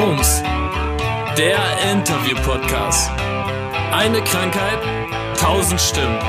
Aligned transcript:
FUMS, 0.00 0.42
der 1.36 1.58
Interview-Podcast. 1.90 3.10
Eine 3.90 4.22
Krankheit, 4.22 4.78
tausend 5.36 5.80
Stimmen. 5.80 6.20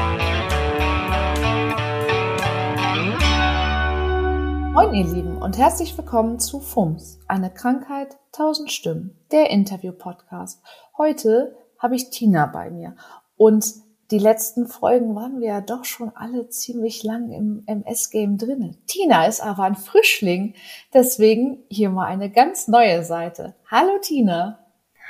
Moin 4.73 4.95
ihr 4.95 5.05
Lieben 5.05 5.37
und 5.37 5.59
herzlich 5.59 5.95
willkommen 5.95 6.39
zu 6.39 6.59
FUMS, 6.59 7.19
eine 7.27 7.53
Krankheit, 7.53 8.17
tausend 8.31 8.71
Stimmen, 8.71 9.15
der 9.31 9.51
Interview-Podcast. 9.51 10.63
Heute 10.97 11.55
habe 11.77 11.95
ich 11.95 12.09
Tina 12.09 12.47
bei 12.47 12.71
mir 12.71 12.95
und 13.37 13.71
die 14.11 14.19
letzten 14.19 14.67
Folgen 14.67 15.15
waren 15.15 15.39
wir 15.39 15.47
ja 15.47 15.61
doch 15.61 15.85
schon 15.85 16.11
alle 16.15 16.49
ziemlich 16.49 17.03
lang 17.03 17.31
im 17.31 17.63
MS-Game 17.67 18.37
drinne. 18.37 18.75
Tina 18.87 19.25
ist 19.25 19.41
aber 19.41 19.63
ein 19.63 19.75
Frischling, 19.75 20.55
deswegen 20.93 21.59
hier 21.69 21.89
mal 21.89 22.07
eine 22.07 22.29
ganz 22.29 22.67
neue 22.67 23.03
Seite. 23.03 23.55
Hallo 23.69 23.99
Tina. 24.01 24.59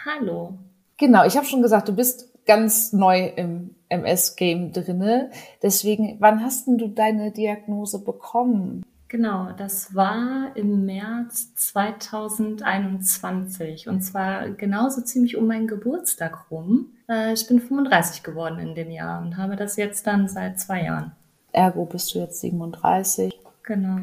Hallo. 0.06 0.54
Genau, 0.98 1.26
ich 1.26 1.38
habe 1.38 1.46
schon 1.46 1.62
gesagt, 1.62 1.88
du 1.88 1.94
bist 1.94 2.30
ganz 2.46 2.92
neu 2.92 3.28
im 3.28 3.76
MS-Game 3.88 4.74
drinne. 4.74 5.32
Deswegen, 5.62 6.18
wann 6.20 6.44
hast 6.44 6.68
denn 6.68 6.78
du 6.78 6.88
deine 6.88 7.32
Diagnose 7.32 8.04
bekommen? 8.04 8.84
Genau, 9.10 9.50
das 9.58 9.94
war 9.96 10.52
im 10.54 10.86
März 10.86 11.56
2021 11.56 13.90
und 13.90 14.02
zwar 14.02 14.52
genauso 14.52 15.02
ziemlich 15.02 15.36
um 15.36 15.48
meinen 15.48 15.66
Geburtstag 15.66 16.52
rum. 16.52 16.92
Äh, 17.10 17.34
ich 17.34 17.48
bin 17.48 17.60
35 17.60 18.22
geworden 18.22 18.60
in 18.60 18.76
dem 18.76 18.92
Jahr 18.92 19.24
und 19.24 19.38
habe 19.38 19.56
das 19.56 19.78
jetzt 19.78 20.06
dann 20.06 20.28
seit 20.28 20.60
zwei 20.60 20.84
Jahren. 20.84 21.14
Ergo 21.52 21.86
bist 21.86 22.14
du 22.14 22.20
jetzt 22.20 22.40
37. 22.42 23.34
Genau. 23.64 23.98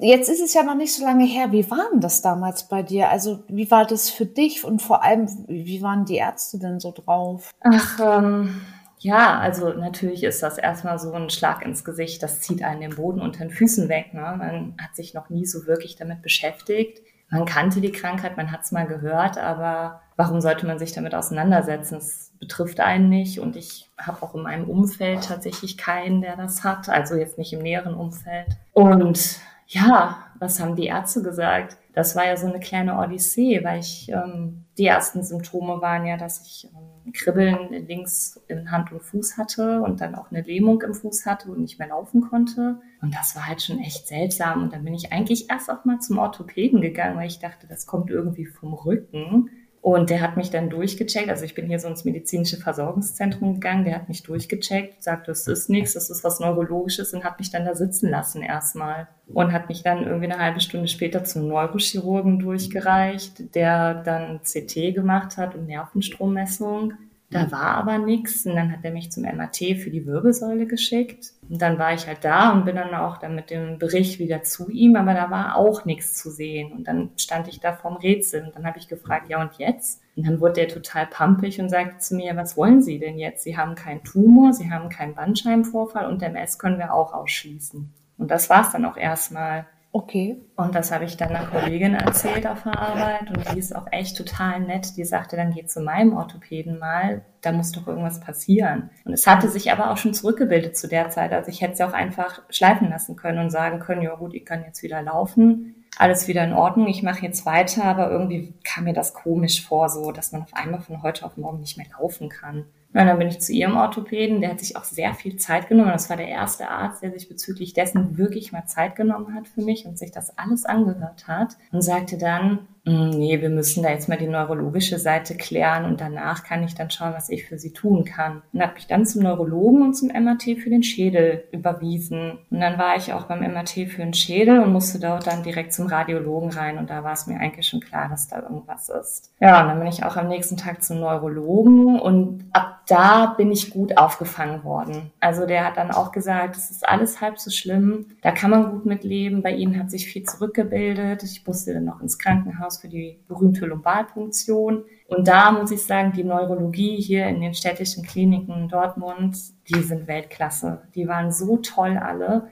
Jetzt 0.00 0.28
ist 0.28 0.40
es 0.40 0.54
ja 0.54 0.64
noch 0.64 0.74
nicht 0.74 0.92
so 0.92 1.04
lange 1.04 1.24
her. 1.24 1.52
Wie 1.52 1.70
war 1.70 1.88
denn 1.92 2.00
das 2.00 2.20
damals 2.20 2.66
bei 2.66 2.82
dir? 2.82 3.10
Also 3.10 3.44
wie 3.46 3.70
war 3.70 3.86
das 3.86 4.10
für 4.10 4.26
dich 4.26 4.64
und 4.64 4.82
vor 4.82 5.04
allem, 5.04 5.28
wie 5.46 5.82
waren 5.82 6.04
die 6.04 6.16
Ärzte 6.16 6.58
denn 6.58 6.80
so 6.80 6.90
drauf? 6.90 7.52
Ach, 7.60 8.00
ähm, 8.02 8.60
ja, 9.02 9.38
also 9.40 9.72
natürlich 9.72 10.22
ist 10.22 10.42
das 10.44 10.58
erstmal 10.58 10.98
so 10.98 11.12
ein 11.12 11.28
Schlag 11.28 11.64
ins 11.64 11.84
Gesicht. 11.84 12.22
Das 12.22 12.40
zieht 12.40 12.62
einen 12.62 12.80
den 12.80 12.94
Boden 12.94 13.20
unter 13.20 13.40
den 13.40 13.50
Füßen 13.50 13.88
weg. 13.88 14.14
Ne? 14.14 14.34
Man 14.38 14.76
hat 14.80 14.94
sich 14.94 15.12
noch 15.12 15.28
nie 15.28 15.44
so 15.44 15.66
wirklich 15.66 15.96
damit 15.96 16.22
beschäftigt. 16.22 17.02
Man 17.28 17.44
kannte 17.44 17.80
die 17.80 17.90
Krankheit, 17.90 18.36
man 18.36 18.52
hat 18.52 18.60
es 18.62 18.72
mal 18.72 18.86
gehört, 18.86 19.38
aber 19.38 20.02
warum 20.16 20.40
sollte 20.40 20.66
man 20.66 20.78
sich 20.78 20.92
damit 20.92 21.14
auseinandersetzen? 21.14 21.96
Es 21.96 22.30
betrifft 22.38 22.78
einen 22.78 23.08
nicht 23.08 23.40
und 23.40 23.56
ich 23.56 23.90
habe 23.98 24.22
auch 24.22 24.34
in 24.34 24.42
meinem 24.42 24.68
Umfeld 24.68 25.24
tatsächlich 25.24 25.78
keinen, 25.78 26.20
der 26.20 26.36
das 26.36 26.62
hat, 26.62 26.88
also 26.88 27.16
jetzt 27.16 27.38
nicht 27.38 27.52
im 27.54 27.60
näheren 27.60 27.94
Umfeld. 27.94 28.48
Und 28.72 29.40
ja, 29.66 30.18
was 30.38 30.60
haben 30.60 30.76
die 30.76 30.86
Ärzte 30.86 31.22
gesagt? 31.22 31.78
Das 31.92 32.16
war 32.16 32.26
ja 32.26 32.36
so 32.36 32.46
eine 32.46 32.60
kleine 32.60 32.98
Odyssee, 32.98 33.62
weil 33.64 33.80
ich 33.80 34.08
ähm, 34.08 34.64
die 34.78 34.86
ersten 34.86 35.22
Symptome 35.22 35.82
waren 35.82 36.06
ja, 36.06 36.16
dass 36.16 36.40
ich 36.46 36.68
ähm, 36.72 37.12
Kribbeln 37.12 37.86
links 37.86 38.40
in 38.48 38.70
Hand 38.70 38.92
und 38.92 39.02
Fuß 39.02 39.36
hatte 39.36 39.82
und 39.82 40.00
dann 40.00 40.14
auch 40.14 40.30
eine 40.30 40.40
Lähmung 40.40 40.80
im 40.82 40.94
Fuß 40.94 41.26
hatte 41.26 41.50
und 41.50 41.60
nicht 41.60 41.78
mehr 41.78 41.88
laufen 41.88 42.22
konnte. 42.22 42.80
Und 43.02 43.14
das 43.14 43.36
war 43.36 43.46
halt 43.46 43.60
schon 43.60 43.80
echt 43.80 44.08
seltsam. 44.08 44.62
Und 44.62 44.72
dann 44.72 44.84
bin 44.84 44.94
ich 44.94 45.12
eigentlich 45.12 45.50
erst 45.50 45.70
auch 45.70 45.84
mal 45.84 45.98
zum 45.98 46.18
Orthopäden 46.18 46.80
gegangen, 46.80 47.16
weil 47.16 47.26
ich 47.26 47.40
dachte, 47.40 47.66
das 47.66 47.86
kommt 47.86 48.10
irgendwie 48.10 48.46
vom 48.46 48.72
Rücken. 48.72 49.50
Und 49.82 50.10
der 50.10 50.20
hat 50.20 50.36
mich 50.36 50.50
dann 50.50 50.70
durchgecheckt. 50.70 51.28
Also 51.28 51.44
ich 51.44 51.56
bin 51.56 51.66
hier 51.66 51.80
so 51.80 51.88
ins 51.88 52.04
medizinische 52.04 52.56
Versorgungszentrum 52.56 53.54
gegangen. 53.54 53.84
Der 53.84 53.96
hat 53.96 54.08
mich 54.08 54.22
durchgecheckt, 54.22 55.02
sagte, 55.02 55.32
es 55.32 55.48
ist 55.48 55.68
nichts, 55.68 55.94
das 55.94 56.08
ist 56.08 56.22
was 56.22 56.38
Neurologisches 56.38 57.12
und 57.12 57.24
hat 57.24 57.40
mich 57.40 57.50
dann 57.50 57.64
da 57.64 57.74
sitzen 57.74 58.08
lassen 58.08 58.42
erstmal. 58.42 59.08
Und 59.26 59.52
hat 59.52 59.68
mich 59.68 59.82
dann 59.82 60.04
irgendwie 60.04 60.30
eine 60.30 60.40
halbe 60.40 60.60
Stunde 60.60 60.86
später 60.86 61.24
zum 61.24 61.48
Neurochirurgen 61.48 62.38
durchgereicht, 62.38 63.56
der 63.56 63.94
dann 63.94 64.40
CT 64.44 64.94
gemacht 64.94 65.36
hat 65.36 65.56
und 65.56 65.66
Nervenstrommessung. 65.66 66.92
Da 67.32 67.50
war 67.50 67.76
aber 67.78 67.96
nichts 67.96 68.44
und 68.44 68.56
dann 68.56 68.70
hat 68.70 68.80
er 68.82 68.90
mich 68.90 69.10
zum 69.10 69.22
MAT 69.22 69.56
für 69.56 69.90
die 69.90 70.04
Wirbelsäule 70.04 70.66
geschickt. 70.66 71.32
Und 71.48 71.62
dann 71.62 71.78
war 71.78 71.94
ich 71.94 72.06
halt 72.06 72.24
da 72.24 72.52
und 72.52 72.66
bin 72.66 72.76
dann 72.76 72.94
auch 72.94 73.16
dann 73.16 73.34
mit 73.34 73.48
dem 73.48 73.78
Bericht 73.78 74.18
wieder 74.18 74.42
zu 74.42 74.68
ihm, 74.68 74.96
aber 74.96 75.14
da 75.14 75.30
war 75.30 75.56
auch 75.56 75.86
nichts 75.86 76.14
zu 76.14 76.30
sehen. 76.30 76.72
Und 76.72 76.88
dann 76.88 77.10
stand 77.16 77.48
ich 77.48 77.58
da 77.58 77.72
vorm 77.72 77.96
Rätsel 77.96 78.44
und 78.44 78.54
dann 78.54 78.66
habe 78.66 78.78
ich 78.78 78.86
gefragt, 78.86 79.30
ja 79.30 79.40
und 79.40 79.54
jetzt? 79.56 80.02
Und 80.14 80.26
dann 80.26 80.40
wurde 80.40 80.60
er 80.60 80.68
total 80.68 81.06
pampig 81.06 81.58
und 81.58 81.70
sagte 81.70 81.98
zu 81.98 82.16
mir, 82.16 82.36
was 82.36 82.58
wollen 82.58 82.82
Sie 82.82 82.98
denn 82.98 83.18
jetzt? 83.18 83.44
Sie 83.44 83.56
haben 83.56 83.74
keinen 83.76 84.04
Tumor, 84.04 84.52
Sie 84.52 84.70
haben 84.70 84.90
keinen 84.90 85.14
Bandscheibenvorfall 85.14 86.06
und 86.06 86.22
MS 86.22 86.58
können 86.58 86.78
wir 86.78 86.92
auch 86.92 87.14
ausschließen. 87.14 87.92
Und 88.18 88.30
das 88.30 88.50
war's 88.50 88.72
dann 88.72 88.84
auch 88.84 88.98
erstmal. 88.98 89.66
Okay. 89.94 90.40
Und 90.56 90.74
das 90.74 90.90
habe 90.90 91.04
ich 91.04 91.18
dann 91.18 91.36
einer 91.36 91.46
Kollegin 91.46 91.94
erzählt 91.94 92.46
auf 92.46 92.62
der 92.62 92.78
Arbeit 92.78 93.28
und 93.28 93.52
die 93.52 93.58
ist 93.58 93.76
auch 93.76 93.86
echt 93.90 94.16
total 94.16 94.60
nett. 94.60 94.96
Die 94.96 95.04
sagte, 95.04 95.36
dann 95.36 95.52
geh 95.52 95.66
zu 95.66 95.82
meinem 95.82 96.16
Orthopäden 96.16 96.78
mal, 96.78 97.20
da 97.42 97.52
muss 97.52 97.72
doch 97.72 97.86
irgendwas 97.86 98.18
passieren. 98.18 98.88
Und 99.04 99.12
es 99.12 99.26
hatte 99.26 99.50
sich 99.50 99.70
aber 99.70 99.90
auch 99.90 99.98
schon 99.98 100.14
zurückgebildet 100.14 100.78
zu 100.78 100.88
der 100.88 101.10
Zeit. 101.10 101.34
Also 101.34 101.50
ich 101.50 101.60
hätte 101.60 101.76
sie 101.76 101.84
auch 101.84 101.92
einfach 101.92 102.40
schleifen 102.48 102.88
lassen 102.88 103.16
können 103.16 103.38
und 103.38 103.50
sagen 103.50 103.80
können, 103.80 104.00
ja 104.00 104.14
gut, 104.14 104.32
ich 104.32 104.46
kann 104.46 104.64
jetzt 104.64 104.82
wieder 104.82 105.02
laufen. 105.02 105.84
Alles 105.98 106.26
wieder 106.26 106.42
in 106.42 106.54
Ordnung, 106.54 106.86
ich 106.86 107.02
mache 107.02 107.26
jetzt 107.26 107.44
weiter, 107.44 107.84
aber 107.84 108.10
irgendwie 108.10 108.54
kam 108.64 108.84
mir 108.84 108.94
das 108.94 109.12
komisch 109.12 109.62
vor, 109.62 109.90
so 109.90 110.10
dass 110.10 110.32
man 110.32 110.40
auf 110.40 110.54
einmal 110.54 110.80
von 110.80 111.02
heute 111.02 111.26
auf 111.26 111.36
morgen 111.36 111.60
nicht 111.60 111.76
mehr 111.76 111.86
laufen 112.00 112.30
kann. 112.30 112.64
Und 112.94 113.06
dann 113.06 113.18
bin 113.18 113.28
ich 113.28 113.40
zu 113.40 113.52
ihrem 113.52 113.76
Orthopäden, 113.76 114.40
der 114.40 114.50
hat 114.50 114.60
sich 114.60 114.76
auch 114.76 114.84
sehr 114.84 115.14
viel 115.14 115.36
Zeit 115.36 115.68
genommen. 115.68 115.92
Das 115.92 116.10
war 116.10 116.16
der 116.16 116.28
erste 116.28 116.68
Arzt, 116.68 117.02
der 117.02 117.12
sich 117.12 117.28
bezüglich 117.28 117.72
dessen 117.72 118.18
wirklich 118.18 118.52
mal 118.52 118.66
Zeit 118.66 118.96
genommen 118.96 119.34
hat 119.34 119.48
für 119.48 119.62
mich 119.62 119.86
und 119.86 119.98
sich 119.98 120.10
das 120.10 120.36
alles 120.36 120.66
angehört 120.66 121.26
hat 121.26 121.56
und 121.72 121.80
sagte 121.80 122.18
dann, 122.18 122.68
nee, 122.84 123.40
wir 123.40 123.50
müssen 123.50 123.82
da 123.82 123.90
jetzt 123.90 124.08
mal 124.08 124.18
die 124.18 124.26
neurologische 124.26 124.98
Seite 124.98 125.36
klären 125.36 125.84
und 125.84 126.00
danach 126.00 126.42
kann 126.42 126.64
ich 126.64 126.74
dann 126.74 126.90
schauen, 126.90 127.14
was 127.14 127.28
ich 127.28 127.46
für 127.46 127.58
sie 127.58 127.72
tun 127.72 128.04
kann. 128.04 128.42
Und 128.52 128.60
hat 128.62 128.74
mich 128.74 128.86
dann 128.86 129.06
zum 129.06 129.22
Neurologen 129.22 129.82
und 129.82 129.94
zum 129.94 130.08
MRT 130.08 130.58
für 130.62 130.70
den 130.70 130.82
Schädel 130.82 131.44
überwiesen. 131.52 132.38
Und 132.50 132.60
dann 132.60 132.78
war 132.78 132.96
ich 132.96 133.12
auch 133.12 133.24
beim 133.24 133.40
MRT 133.40 133.88
für 133.88 134.02
den 134.02 134.14
Schädel 134.14 134.60
und 134.60 134.72
musste 134.72 134.98
dort 134.98 135.26
dann 135.26 135.42
direkt 135.42 135.72
zum 135.72 135.86
Radiologen 135.86 136.50
rein 136.50 136.78
und 136.78 136.90
da 136.90 137.04
war 137.04 137.12
es 137.12 137.26
mir 137.26 137.38
eigentlich 137.38 137.68
schon 137.68 137.80
klar, 137.80 138.08
dass 138.08 138.28
da 138.28 138.42
irgendwas 138.42 138.88
ist. 138.88 139.32
Ja, 139.40 139.62
und 139.62 139.68
dann 139.68 139.78
bin 139.78 139.88
ich 139.88 140.04
auch 140.04 140.16
am 140.16 140.28
nächsten 140.28 140.56
Tag 140.56 140.82
zum 140.82 141.00
Neurologen 141.00 142.00
und 142.00 142.44
ab 142.52 142.82
da 142.86 143.26
bin 143.26 143.52
ich 143.52 143.70
gut 143.70 143.96
aufgefangen 143.96 144.64
worden. 144.64 145.12
Also 145.20 145.46
der 145.46 145.64
hat 145.64 145.76
dann 145.76 145.90
auch 145.90 146.12
gesagt, 146.12 146.56
es 146.56 146.70
ist 146.70 146.88
alles 146.88 147.20
halb 147.20 147.38
so 147.38 147.50
schlimm, 147.50 148.06
da 148.22 148.32
kann 148.32 148.50
man 148.50 148.70
gut 148.70 148.86
mitleben, 148.86 149.42
bei 149.42 149.52
ihnen 149.52 149.78
hat 149.78 149.90
sich 149.90 150.06
viel 150.06 150.24
zurückgebildet. 150.24 151.22
Ich 151.22 151.46
musste 151.46 151.74
dann 151.74 151.84
noch 151.84 152.00
ins 152.00 152.18
Krankenhaus 152.18 152.71
Krankenhaus 152.72 152.78
für 152.78 152.88
die 152.88 153.18
berühmte 153.28 153.66
Lumbalpunktion. 153.66 154.84
Und 155.08 155.28
da 155.28 155.52
muss 155.52 155.70
ich 155.70 155.82
sagen, 155.82 156.12
die 156.12 156.24
Neurologie 156.24 157.00
hier 157.00 157.26
in 157.26 157.40
den 157.40 157.54
städtischen 157.54 158.04
Kliniken 158.04 158.54
in 158.54 158.68
Dortmund, 158.68 159.36
die 159.68 159.80
sind 159.80 160.06
Weltklasse. 160.06 160.82
Die 160.94 161.06
waren 161.08 161.32
so 161.32 161.58
toll 161.58 161.96
alle 161.96 162.48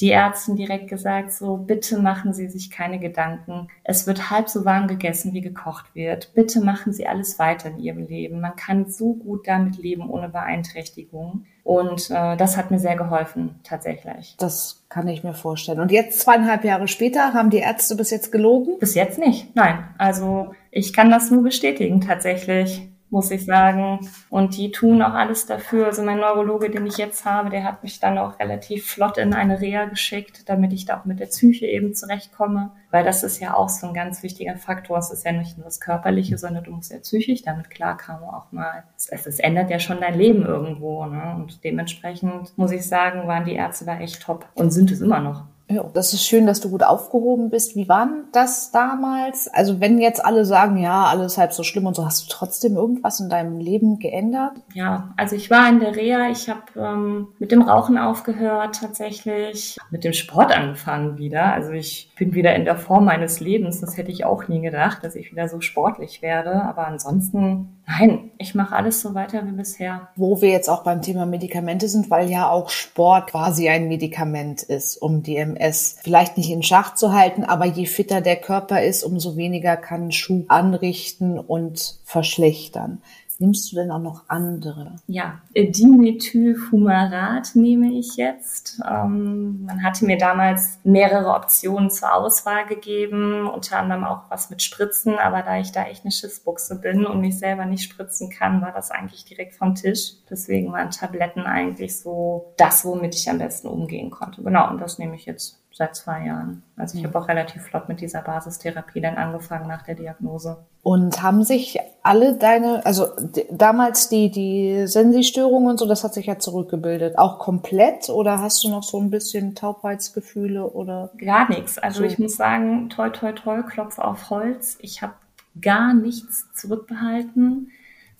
die 0.00 0.12
Ärztin 0.12 0.56
direkt 0.56 0.88
gesagt, 0.88 1.32
so 1.32 1.56
bitte 1.56 1.98
machen 1.98 2.32
Sie 2.32 2.48
sich 2.48 2.70
keine 2.70 2.98
Gedanken. 2.98 3.68
Es 3.84 4.06
wird 4.06 4.30
halb 4.30 4.48
so 4.48 4.64
warm 4.64 4.88
gegessen, 4.88 5.34
wie 5.34 5.42
gekocht 5.42 5.94
wird. 5.94 6.32
Bitte 6.34 6.60
machen 6.60 6.92
Sie 6.92 7.06
alles 7.06 7.38
weiter 7.38 7.68
in 7.68 7.78
Ihrem 7.78 8.06
Leben. 8.06 8.40
Man 8.40 8.56
kann 8.56 8.90
so 8.90 9.14
gut 9.14 9.46
damit 9.46 9.76
leben 9.76 10.08
ohne 10.08 10.28
Beeinträchtigung. 10.28 11.44
Und 11.62 12.10
äh, 12.10 12.36
das 12.36 12.56
hat 12.56 12.70
mir 12.70 12.78
sehr 12.78 12.96
geholfen, 12.96 13.60
tatsächlich. 13.62 14.34
Das 14.38 14.82
kann 14.88 15.06
ich 15.08 15.22
mir 15.22 15.34
vorstellen. 15.34 15.80
Und 15.80 15.92
jetzt 15.92 16.20
zweieinhalb 16.20 16.64
Jahre 16.64 16.88
später 16.88 17.34
haben 17.34 17.50
die 17.50 17.58
Ärzte 17.58 17.94
bis 17.96 18.10
jetzt 18.10 18.32
gelogen? 18.32 18.78
Bis 18.78 18.94
jetzt 18.94 19.18
nicht. 19.18 19.54
Nein. 19.54 19.84
Also 19.98 20.52
ich 20.70 20.92
kann 20.92 21.10
das 21.10 21.30
nur 21.30 21.42
bestätigen, 21.42 22.00
tatsächlich 22.00 22.88
muss 23.10 23.30
ich 23.30 23.44
sagen. 23.44 24.08
Und 24.30 24.56
die 24.56 24.70
tun 24.70 25.02
auch 25.02 25.14
alles 25.14 25.46
dafür. 25.46 25.86
Also 25.86 26.02
mein 26.02 26.18
Neurologe, 26.18 26.70
den 26.70 26.86
ich 26.86 26.96
jetzt 26.96 27.24
habe, 27.24 27.50
der 27.50 27.64
hat 27.64 27.82
mich 27.82 28.00
dann 28.00 28.18
auch 28.18 28.38
relativ 28.38 28.86
flott 28.86 29.18
in 29.18 29.34
eine 29.34 29.60
Reha 29.60 29.86
geschickt, 29.86 30.48
damit 30.48 30.72
ich 30.72 30.84
da 30.84 31.00
auch 31.00 31.04
mit 31.04 31.20
der 31.20 31.26
Psyche 31.26 31.66
eben 31.66 31.94
zurechtkomme. 31.94 32.70
Weil 32.90 33.04
das 33.04 33.22
ist 33.22 33.40
ja 33.40 33.54
auch 33.54 33.68
so 33.68 33.88
ein 33.88 33.94
ganz 33.94 34.22
wichtiger 34.22 34.56
Faktor. 34.56 34.98
Es 34.98 35.10
ist 35.10 35.24
ja 35.24 35.32
nicht 35.32 35.58
nur 35.58 35.64
das 35.64 35.80
Körperliche, 35.80 36.38
sondern 36.38 36.64
du 36.64 36.72
musst 36.72 36.92
ja 36.92 36.98
psychisch 36.98 37.42
damit 37.42 37.70
klarkommen 37.70 38.24
auch 38.24 38.50
mal. 38.52 38.84
Es, 38.96 39.26
es 39.26 39.38
ändert 39.38 39.70
ja 39.70 39.78
schon 39.78 40.00
dein 40.00 40.18
Leben 40.18 40.44
irgendwo. 40.44 41.04
Ne? 41.06 41.34
Und 41.36 41.62
dementsprechend 41.64 42.56
muss 42.56 42.72
ich 42.72 42.86
sagen, 42.86 43.26
waren 43.26 43.44
die 43.44 43.54
Ärzte 43.54 43.84
da 43.84 43.98
echt 43.98 44.22
top 44.22 44.46
und 44.54 44.70
sind 44.70 44.90
es 44.90 45.00
immer 45.00 45.20
noch. 45.20 45.44
Ja, 45.70 45.84
das 45.94 46.12
ist 46.12 46.26
schön, 46.26 46.46
dass 46.46 46.60
du 46.60 46.68
gut 46.68 46.82
aufgehoben 46.82 47.48
bist. 47.48 47.76
Wie 47.76 47.88
war 47.88 48.08
das 48.32 48.72
damals? 48.72 49.46
Also 49.46 49.80
wenn 49.80 50.00
jetzt 50.00 50.24
alle 50.24 50.44
sagen, 50.44 50.76
ja, 50.78 51.04
alles 51.04 51.38
halb 51.38 51.52
so 51.52 51.62
schlimm 51.62 51.86
und 51.86 51.94
so, 51.94 52.04
hast 52.04 52.24
du 52.24 52.34
trotzdem 52.34 52.76
irgendwas 52.76 53.20
in 53.20 53.28
deinem 53.28 53.60
Leben 53.60 54.00
geändert? 54.00 54.54
Ja, 54.74 55.14
also 55.16 55.36
ich 55.36 55.48
war 55.48 55.68
in 55.68 55.78
der 55.78 55.94
Reha, 55.94 56.28
ich 56.28 56.48
habe 56.48 56.62
ähm, 56.76 57.28
mit 57.38 57.52
dem 57.52 57.62
Rauchen 57.62 57.98
aufgehört 57.98 58.80
tatsächlich, 58.80 59.78
mit 59.92 60.02
dem 60.02 60.12
Sport 60.12 60.50
angefangen 60.56 61.18
wieder. 61.18 61.52
Also 61.52 61.70
ich 61.70 62.10
bin 62.18 62.34
wieder 62.34 62.56
in 62.56 62.64
der 62.64 62.76
Form 62.76 63.04
meines 63.04 63.38
Lebens. 63.38 63.80
Das 63.80 63.96
hätte 63.96 64.10
ich 64.10 64.24
auch 64.24 64.48
nie 64.48 64.60
gedacht, 64.60 65.04
dass 65.04 65.14
ich 65.14 65.30
wieder 65.30 65.48
so 65.48 65.60
sportlich 65.60 66.20
werde. 66.20 66.62
Aber 66.64 66.88
ansonsten 66.88 67.79
Nein, 67.98 68.30
ich 68.38 68.54
mache 68.54 68.76
alles 68.76 69.00
so 69.00 69.14
weiter 69.14 69.44
wie 69.46 69.52
bisher. 69.52 70.08
Wo 70.14 70.40
wir 70.40 70.50
jetzt 70.50 70.68
auch 70.68 70.84
beim 70.84 71.02
Thema 71.02 71.26
Medikamente 71.26 71.88
sind, 71.88 72.08
weil 72.08 72.30
ja 72.30 72.48
auch 72.48 72.68
Sport 72.68 73.30
quasi 73.30 73.68
ein 73.68 73.88
Medikament 73.88 74.62
ist, 74.62 74.96
um 74.96 75.24
die 75.24 75.36
MS 75.36 75.96
vielleicht 76.00 76.36
nicht 76.36 76.50
in 76.50 76.62
Schach 76.62 76.94
zu 76.94 77.12
halten, 77.12 77.42
aber 77.42 77.64
je 77.64 77.86
fitter 77.86 78.20
der 78.20 78.36
Körper 78.36 78.80
ist, 78.82 79.02
umso 79.02 79.36
weniger 79.36 79.76
kann 79.76 80.12
Schub 80.12 80.44
anrichten 80.48 81.38
und 81.38 81.98
verschlechtern. 82.04 83.02
Nimmst 83.40 83.72
du 83.72 83.76
denn 83.76 83.90
auch 83.90 84.00
noch 84.00 84.24
andere? 84.28 84.96
Ja, 85.06 85.40
Dimethylfumarat 85.56 87.52
nehme 87.54 87.90
ich 87.94 88.16
jetzt. 88.16 88.82
Ähm, 88.86 89.64
man 89.64 89.82
hatte 89.82 90.04
mir 90.04 90.18
damals 90.18 90.78
mehrere 90.84 91.32
Optionen 91.32 91.90
zur 91.90 92.14
Auswahl 92.14 92.66
gegeben, 92.66 93.48
unter 93.48 93.78
anderem 93.78 94.04
auch 94.04 94.24
was 94.28 94.50
mit 94.50 94.60
Spritzen, 94.62 95.18
aber 95.18 95.40
da 95.40 95.58
ich 95.58 95.72
da 95.72 95.84
echt 95.84 96.04
eine 96.04 96.12
Schissbuchse 96.12 96.78
bin 96.80 97.06
und 97.06 97.22
mich 97.22 97.38
selber 97.38 97.64
nicht 97.64 97.90
spritzen 97.90 98.28
kann, 98.28 98.60
war 98.60 98.72
das 98.72 98.90
eigentlich 98.90 99.24
direkt 99.24 99.54
vom 99.54 99.74
Tisch. 99.74 100.16
Deswegen 100.28 100.70
waren 100.72 100.90
Tabletten 100.90 101.44
eigentlich 101.44 101.98
so 101.98 102.52
das, 102.58 102.84
womit 102.84 103.14
ich 103.14 103.30
am 103.30 103.38
besten 103.38 103.68
umgehen 103.68 104.10
konnte. 104.10 104.42
Genau, 104.42 104.68
und 104.68 104.82
das 104.82 104.98
nehme 104.98 105.16
ich 105.16 105.24
jetzt 105.24 105.58
seit 105.80 105.96
zwei 105.96 106.26
Jahren. 106.26 106.62
Also 106.76 106.98
ich 106.98 107.04
habe 107.04 107.18
auch 107.18 107.26
relativ 107.26 107.62
flott 107.62 107.88
mit 107.88 108.02
dieser 108.02 108.20
Basistherapie 108.20 109.00
dann 109.00 109.16
angefangen 109.16 109.66
nach 109.66 109.80
der 109.80 109.94
Diagnose. 109.94 110.58
Und 110.82 111.22
haben 111.22 111.42
sich 111.42 111.78
alle 112.02 112.34
deine, 112.34 112.84
also 112.84 113.08
damals 113.50 114.10
die, 114.10 114.30
die 114.30 114.86
Sensi-Störung 114.86 115.64
und 115.64 115.78
so, 115.78 115.86
das 115.86 116.04
hat 116.04 116.12
sich 116.12 116.26
ja 116.26 116.38
zurückgebildet. 116.38 117.16
Auch 117.16 117.38
komplett 117.38 118.10
oder 118.10 118.42
hast 118.42 118.62
du 118.62 118.68
noch 118.68 118.82
so 118.82 119.00
ein 119.00 119.10
bisschen 119.10 119.54
Taubheitsgefühle 119.54 120.68
oder? 120.68 121.12
Gar 121.16 121.48
nichts. 121.48 121.78
Also 121.78 122.00
so. 122.00 122.04
ich 122.04 122.18
muss 122.18 122.36
sagen, 122.36 122.90
toi, 122.90 123.08
toi, 123.08 123.32
toi, 123.32 123.62
Klopf 123.62 123.98
auf 123.98 124.28
Holz. 124.28 124.76
Ich 124.82 125.00
habe 125.00 125.14
gar 125.62 125.94
nichts 125.94 126.46
zurückbehalten 126.54 127.70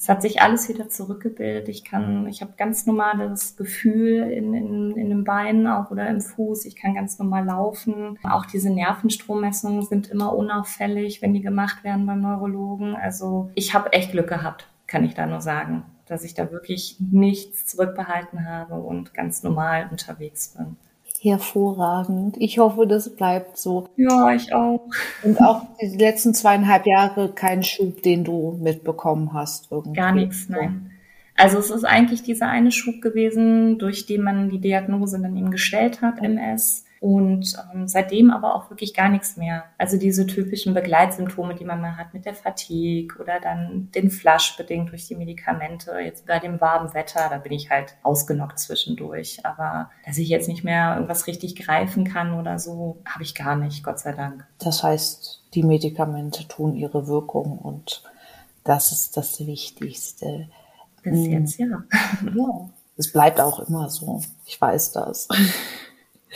es 0.00 0.08
hat 0.08 0.23
sich 0.23 0.41
alles 0.41 0.67
wieder 0.70 0.88
zurückgebildet. 0.88 1.69
Ich 1.69 1.85
kann, 1.85 2.26
ich 2.26 2.41
habe 2.41 2.55
ganz 2.56 2.87
normales 2.87 3.58
Gefühl 3.58 4.31
in, 4.31 4.55
in, 4.55 4.97
in 4.97 5.11
den 5.11 5.25
Beinen 5.25 5.67
auch 5.67 5.91
oder 5.91 6.08
im 6.08 6.23
Fuß. 6.23 6.64
Ich 6.64 6.75
kann 6.75 6.94
ganz 6.94 7.19
normal 7.19 7.44
laufen. 7.44 8.19
Auch 8.23 8.47
diese 8.47 8.70
Nervenstrommessungen 8.70 9.82
sind 9.82 10.08
immer 10.08 10.35
unauffällig, 10.35 11.20
wenn 11.20 11.35
die 11.35 11.43
gemacht 11.43 11.85
werden 11.85 12.06
beim 12.06 12.23
Neurologen. 12.23 12.97
Also 12.97 13.50
ich 13.55 13.75
habe 13.75 13.93
echt 13.93 14.12
Glück 14.12 14.29
gehabt, 14.29 14.69
kann 14.87 15.05
ich 15.05 15.12
da 15.12 15.26
nur 15.26 15.43
sagen, 15.43 15.85
dass 16.06 16.25
ich 16.25 16.32
da 16.32 16.50
wirklich 16.50 16.96
nichts 16.99 17.67
zurückbehalten 17.67 18.49
habe 18.49 18.76
und 18.76 19.12
ganz 19.12 19.43
normal 19.43 19.88
unterwegs 19.91 20.55
bin 20.56 20.79
hervorragend. 21.22 22.37
Ich 22.38 22.58
hoffe, 22.58 22.87
das 22.87 23.14
bleibt 23.14 23.58
so. 23.58 23.88
Ja, 23.96 24.32
ich 24.32 24.52
auch. 24.55 24.87
Und 25.22 25.40
auch 25.40 25.62
die 25.81 25.96
letzten 25.96 26.34
zweieinhalb 26.34 26.87
Jahre 26.87 27.32
kein 27.32 27.62
Schub, 27.62 28.02
den 28.02 28.25
du 28.25 28.58
mitbekommen 28.61 29.32
hast. 29.32 29.70
Irgendwie. 29.70 29.96
Gar 29.99 30.12
nichts, 30.12 30.49
nein. 30.49 30.90
Also 31.37 31.58
es 31.58 31.70
ist 31.70 31.84
eigentlich 31.84 32.22
dieser 32.22 32.49
eine 32.49 32.70
Schub 32.70 33.00
gewesen, 33.00 33.78
durch 33.78 34.06
den 34.06 34.22
man 34.22 34.50
die 34.50 34.61
Diagnose 34.61 35.20
dann 35.20 35.37
eben 35.37 35.50
gestellt 35.50 36.02
hat, 36.02 36.22
MS. 36.22 36.84
Und 37.00 37.56
ähm, 37.73 37.88
seitdem 37.88 38.31
aber 38.31 38.55
auch 38.55 38.69
wirklich 38.69 38.93
gar 38.93 39.08
nichts 39.08 39.38
mehr. 39.38 39.64
Also 39.79 39.97
diese 39.97 40.26
typischen 40.26 40.75
Begleitsymptome, 40.75 41.55
die 41.55 41.64
man 41.64 41.81
mal 41.81 41.97
hat 41.97 42.12
mit 42.12 42.26
der 42.26 42.35
Fatigue 42.35 43.19
oder 43.19 43.41
dann 43.41 43.91
den 43.94 44.11
Flush 44.11 44.55
bedingt 44.58 44.91
durch 44.91 45.08
die 45.08 45.14
Medikamente. 45.14 45.93
Jetzt 45.99 46.26
bei 46.26 46.38
dem 46.38 46.61
warmen 46.61 46.93
Wetter, 46.93 47.29
da 47.31 47.38
bin 47.38 47.52
ich 47.52 47.70
halt 47.70 47.97
ausgenockt 48.02 48.58
zwischendurch. 48.58 49.41
Aber 49.47 49.91
dass 50.05 50.19
ich 50.19 50.29
jetzt 50.29 50.47
nicht 50.47 50.62
mehr 50.62 50.94
irgendwas 50.94 51.26
richtig 51.26 51.56
greifen 51.56 52.05
kann 52.05 52.38
oder 52.38 52.58
so, 52.58 52.99
habe 53.06 53.25
ich 53.25 53.35
gar 53.35 53.56
nicht, 53.56 53.82
Gott 53.82 53.99
sei 53.99 54.12
Dank. 54.12 54.46
Das 54.58 54.82
heißt, 54.82 55.43
die 55.55 55.62
Medikamente 55.62 56.46
tun 56.49 56.76
ihre 56.76 57.06
Wirkung 57.06 57.56
und 57.56 58.03
das 58.62 58.93
ist 58.93 59.17
das 59.17 59.41
Wichtigste. 59.46 60.49
Bis 61.03 61.26
jetzt, 61.26 61.58
ja. 61.58 61.82
Ja, 62.35 62.69
es 62.99 63.11
bleibt 63.11 63.41
auch 63.41 63.61
immer 63.61 63.88
so. 63.88 64.20
Ich 64.44 64.61
weiß 64.61 64.93
das. 64.93 65.29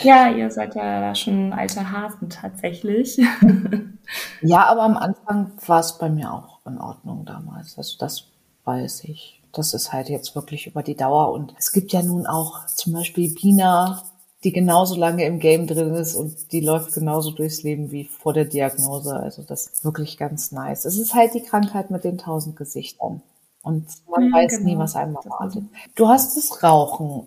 Ja, 0.02 0.28
ihr 0.28 0.50
seid 0.50 0.74
ja 0.74 1.14
schon 1.14 1.52
alte 1.52 1.90
Hasen 1.92 2.28
tatsächlich. 2.28 3.16
ja, 4.42 4.64
aber 4.66 4.82
am 4.82 4.96
Anfang 4.96 5.52
war 5.66 5.80
es 5.80 5.98
bei 5.98 6.08
mir 6.08 6.32
auch 6.32 6.60
in 6.66 6.78
Ordnung 6.78 7.24
damals. 7.24 7.78
Also 7.78 7.96
das 7.98 8.24
weiß 8.64 9.04
ich. 9.04 9.40
Das 9.52 9.72
ist 9.72 9.92
halt 9.92 10.08
jetzt 10.08 10.34
wirklich 10.34 10.66
über 10.66 10.82
die 10.82 10.96
Dauer. 10.96 11.32
Und 11.32 11.54
es 11.58 11.70
gibt 11.70 11.92
ja 11.92 12.02
nun 12.02 12.26
auch 12.26 12.66
zum 12.66 12.92
Beispiel 12.92 13.32
Bina, 13.32 14.02
die 14.42 14.52
genauso 14.52 14.96
lange 14.96 15.24
im 15.24 15.38
Game 15.38 15.66
drin 15.66 15.94
ist 15.94 16.16
und 16.16 16.52
die 16.52 16.60
läuft 16.60 16.92
genauso 16.92 17.30
durchs 17.30 17.62
Leben 17.62 17.90
wie 17.92 18.04
vor 18.04 18.32
der 18.32 18.44
Diagnose. 18.44 19.14
Also 19.14 19.42
das 19.42 19.68
ist 19.68 19.84
wirklich 19.84 20.18
ganz 20.18 20.50
nice. 20.52 20.84
Es 20.84 20.98
ist 20.98 21.14
halt 21.14 21.34
die 21.34 21.42
Krankheit 21.42 21.90
mit 21.90 22.04
den 22.04 22.18
tausend 22.18 22.56
Gesichtern. 22.56 23.22
Und 23.62 23.86
man 24.10 24.26
ja, 24.26 24.36
weiß 24.36 24.58
genau. 24.58 24.64
nie, 24.64 24.78
was 24.78 24.96
einem 24.96 25.16
erwartet. 25.16 25.64
Du 25.94 26.08
hast 26.08 26.36
das 26.36 26.62
Rauchen 26.62 27.26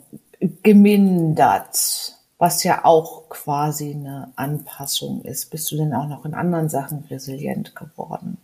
gemindert 0.61 2.16
was 2.37 2.63
ja 2.63 2.85
auch 2.85 3.29
quasi 3.29 3.91
eine 3.91 4.31
Anpassung 4.35 5.21
ist. 5.23 5.49
Bist 5.49 5.71
du 5.71 5.77
denn 5.77 5.93
auch 5.93 6.07
noch 6.07 6.25
in 6.25 6.33
anderen 6.33 6.69
Sachen 6.69 7.05
resilient 7.09 7.75
geworden? 7.75 8.37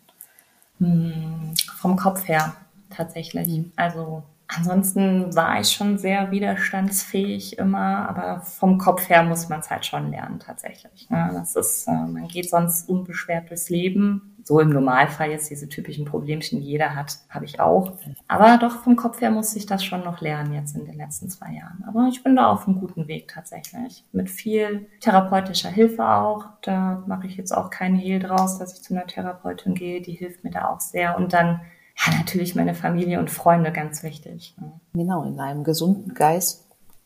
Hm, 0.80 1.54
vom 1.78 1.96
Kopf 1.96 2.28
her 2.28 2.56
tatsächlich. 2.90 3.66
Also 3.76 4.24
ansonsten 4.56 5.36
war 5.36 5.60
ich 5.60 5.72
schon 5.72 5.98
sehr 5.98 6.32
widerstandsfähig 6.32 7.58
immer, 7.58 8.10
aber 8.10 8.42
vom 8.42 8.78
Kopf 8.78 9.10
her 9.10 9.24
muss 9.24 9.50
man 9.50 9.60
es 9.60 9.70
halt 9.70 9.86
schon 9.86 10.12
lernen 10.12 10.40
tatsächlich. 10.40 11.08
Ja, 11.10 11.32
das 11.32 11.56
ist, 11.56 11.88
äh, 11.88 11.92
man 11.92 12.28
geht 12.28 12.50
sonst 12.50 12.90
unbeschwert 12.90 13.50
durchs 13.50 13.70
Leben 13.70 14.34
so 14.44 14.60
im 14.60 14.70
Normalfall 14.70 15.32
jetzt 15.32 15.50
diese 15.50 15.70
typischen 15.70 16.06
Problemchen, 16.06 16.60
die 16.60 16.68
jeder 16.68 16.96
hat, 16.96 17.18
habe 17.30 17.46
ich 17.46 17.60
auch. 17.60 17.94
Aber 18.28 18.58
doch 18.58 18.84
vom 18.84 18.96
Kopf 18.96 19.22
her 19.22 19.32
muss 19.32 19.56
ich 19.56 19.66
das 19.66 19.84
schon 19.84 20.04
noch 20.04 20.22
lernen 20.22 20.54
jetzt 20.54 20.76
in 20.76 20.86
den 20.86 20.98
letzten 20.98 21.30
zwei 21.30 21.54
Jahren. 21.54 21.84
Aber 21.88 22.08
ich 22.10 22.24
bin 22.24 22.36
da 22.36 22.52
auf 22.52 22.68
einem 22.68 22.80
guten 22.80 23.08
Weg 23.08 23.30
tatsächlich. 23.30 24.04
Mit 24.12 24.30
viel 24.30 24.88
therapeutischer 25.00 25.70
Hilfe 25.70 26.08
auch. 26.08 26.46
Da 26.62 27.04
mache 27.08 27.28
ich 27.28 27.38
jetzt 27.38 27.56
auch 27.56 27.70
keinen 27.70 27.96
Hehl 27.96 28.20
draus, 28.20 28.60
dass 28.60 28.74
ich 28.74 28.84
zu 28.84 28.94
einer 28.94 29.08
Therapeutin 29.08 29.76
gehe. 29.76 30.02
Die 30.02 30.14
hilft 30.14 30.44
mir 30.44 30.52
da 30.52 30.70
auch 30.70 30.82
sehr. 30.82 31.18
Und 31.18 31.32
dann 31.34 31.62
ja, 31.98 32.18
natürlich 32.18 32.56
meine 32.56 32.74
Familie 32.74 33.20
und 33.20 33.30
Freunde 33.30 33.72
ganz 33.72 34.04
wichtig. 34.04 34.56
Genau, 34.94 35.24
in 35.24 35.40
einem 35.40 35.64
gesunden 35.64 36.14
Geist 36.14 36.64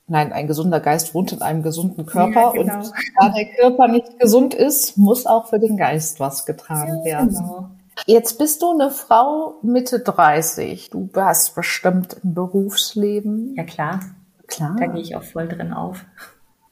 Nein, 0.09 0.31
ein 0.31 0.47
gesunder 0.47 0.79
Geist 0.79 1.13
wohnt 1.13 1.33
in 1.33 1.41
einem 1.41 1.63
gesunden 1.63 2.05
Körper 2.05 2.53
ja, 2.55 2.63
genau. 2.63 2.77
und 2.79 2.91
da 3.19 3.29
der 3.29 3.45
Körper 3.59 3.89
nicht 3.89 4.19
gesund 4.19 4.53
ist, 4.53 4.97
muss 4.97 5.25
auch 5.25 5.47
für 5.49 5.59
den 5.59 5.75
Geist 5.75 6.21
was 6.21 6.45
getan 6.45 6.99
ja, 6.99 7.03
werden. 7.03 7.29
Genau. 7.29 7.69
Jetzt 8.05 8.37
bist 8.37 8.61
du 8.61 8.71
eine 8.71 8.89
Frau 8.89 9.55
Mitte 9.63 9.99
30. 9.99 10.91
Du 10.91 11.09
hast 11.13 11.55
bestimmt 11.55 12.23
ein 12.23 12.33
Berufsleben. 12.33 13.53
Ja 13.55 13.63
klar. 13.63 13.99
Klar. 14.47 14.77
Da 14.79 14.85
gehe 14.85 15.01
ich 15.01 15.15
auch 15.17 15.23
voll 15.23 15.49
drin 15.49 15.73
auf. 15.73 16.05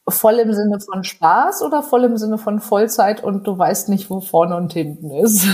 Voll 0.08 0.36
im 0.36 0.54
Sinne 0.54 0.80
von 0.80 1.04
Spaß 1.04 1.62
oder 1.64 1.84
voll 1.84 2.06
im 2.06 2.16
Sinne 2.16 2.38
von 2.38 2.62
Vollzeit 2.62 3.22
und 3.22 3.48
du 3.48 3.58
weißt 3.58 3.90
nicht, 3.90 4.10
wo 4.10 4.22
vorne 4.22 4.56
und 4.56 4.72
hinten 4.72 5.12
ist? 5.12 5.46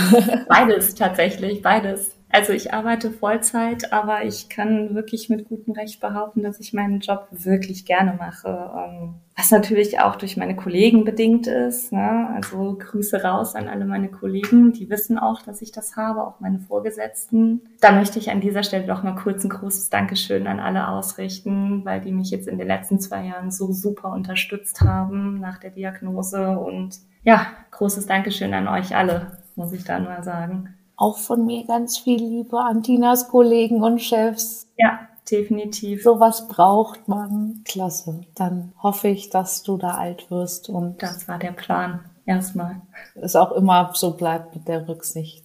Beides 0.48 0.94
tatsächlich, 0.94 1.62
beides. 1.62 2.12
Also 2.32 2.54
ich 2.54 2.72
arbeite 2.72 3.10
Vollzeit, 3.10 3.92
aber 3.92 4.24
ich 4.24 4.48
kann 4.48 4.94
wirklich 4.94 5.28
mit 5.28 5.50
gutem 5.50 5.74
Recht 5.74 6.00
behaupten, 6.00 6.42
dass 6.42 6.60
ich 6.60 6.72
meinen 6.72 7.00
Job 7.00 7.28
wirklich 7.30 7.84
gerne 7.84 8.14
mache. 8.14 8.70
Ähm, 8.74 9.14
was 9.36 9.50
natürlich 9.50 10.00
auch 10.00 10.16
durch 10.16 10.38
meine 10.38 10.56
Kollegen 10.56 11.04
bedingt 11.04 11.46
ist. 11.46 11.92
Ne? 11.92 12.30
Also 12.34 12.78
Grüße 12.78 13.22
raus 13.22 13.54
an 13.54 13.68
alle 13.68 13.84
meine 13.84 14.08
Kollegen, 14.08 14.72
die 14.72 14.88
wissen 14.88 15.18
auch, 15.18 15.42
dass 15.42 15.60
ich 15.60 15.72
das 15.72 15.96
habe, 15.96 16.26
auch 16.26 16.40
meine 16.40 16.58
Vorgesetzten. 16.58 17.60
Da 17.80 17.92
möchte 17.92 18.18
ich 18.18 18.30
an 18.30 18.40
dieser 18.40 18.62
Stelle 18.62 18.86
doch 18.86 19.02
mal 19.02 19.14
kurz 19.14 19.44
ein 19.44 19.50
großes 19.50 19.90
Dankeschön 19.90 20.46
an 20.46 20.58
alle 20.58 20.88
ausrichten, 20.88 21.84
weil 21.84 22.00
die 22.00 22.12
mich 22.12 22.30
jetzt 22.30 22.48
in 22.48 22.56
den 22.56 22.66
letzten 22.66 22.98
zwei 22.98 23.26
Jahren 23.26 23.50
so 23.50 23.72
super 23.72 24.10
unterstützt 24.10 24.80
haben 24.80 25.38
nach 25.38 25.58
der 25.58 25.70
Diagnose. 25.70 26.58
Und 26.58 26.98
ja, 27.24 27.46
großes 27.72 28.06
Dankeschön 28.06 28.54
an 28.54 28.68
euch 28.68 28.96
alle, 28.96 29.38
muss 29.54 29.72
ich 29.74 29.84
da 29.84 29.98
nur 29.98 30.22
sagen. 30.22 30.74
Auch 31.02 31.18
von 31.18 31.44
mir 31.44 31.66
ganz 31.66 31.98
viel 31.98 32.22
Liebe 32.22 32.60
an 32.60 32.84
Tinas 32.84 33.26
Kollegen 33.26 33.82
und 33.82 34.00
Chefs. 34.00 34.68
Ja, 34.76 35.00
definitiv. 35.28 36.04
Sowas 36.04 36.46
braucht 36.46 37.08
man. 37.08 37.62
Klasse. 37.64 38.20
Dann 38.36 38.72
hoffe 38.80 39.08
ich, 39.08 39.28
dass 39.28 39.64
du 39.64 39.78
da 39.78 39.96
alt 39.96 40.30
wirst 40.30 40.68
und. 40.68 41.02
Das 41.02 41.26
war 41.26 41.40
der 41.40 41.50
Plan. 41.50 42.04
Erstmal. 42.24 42.82
Es 43.16 43.34
auch 43.34 43.50
immer 43.50 43.90
so 43.94 44.12
bleibt 44.12 44.54
mit 44.54 44.68
der 44.68 44.86
Rücksicht. 44.86 45.44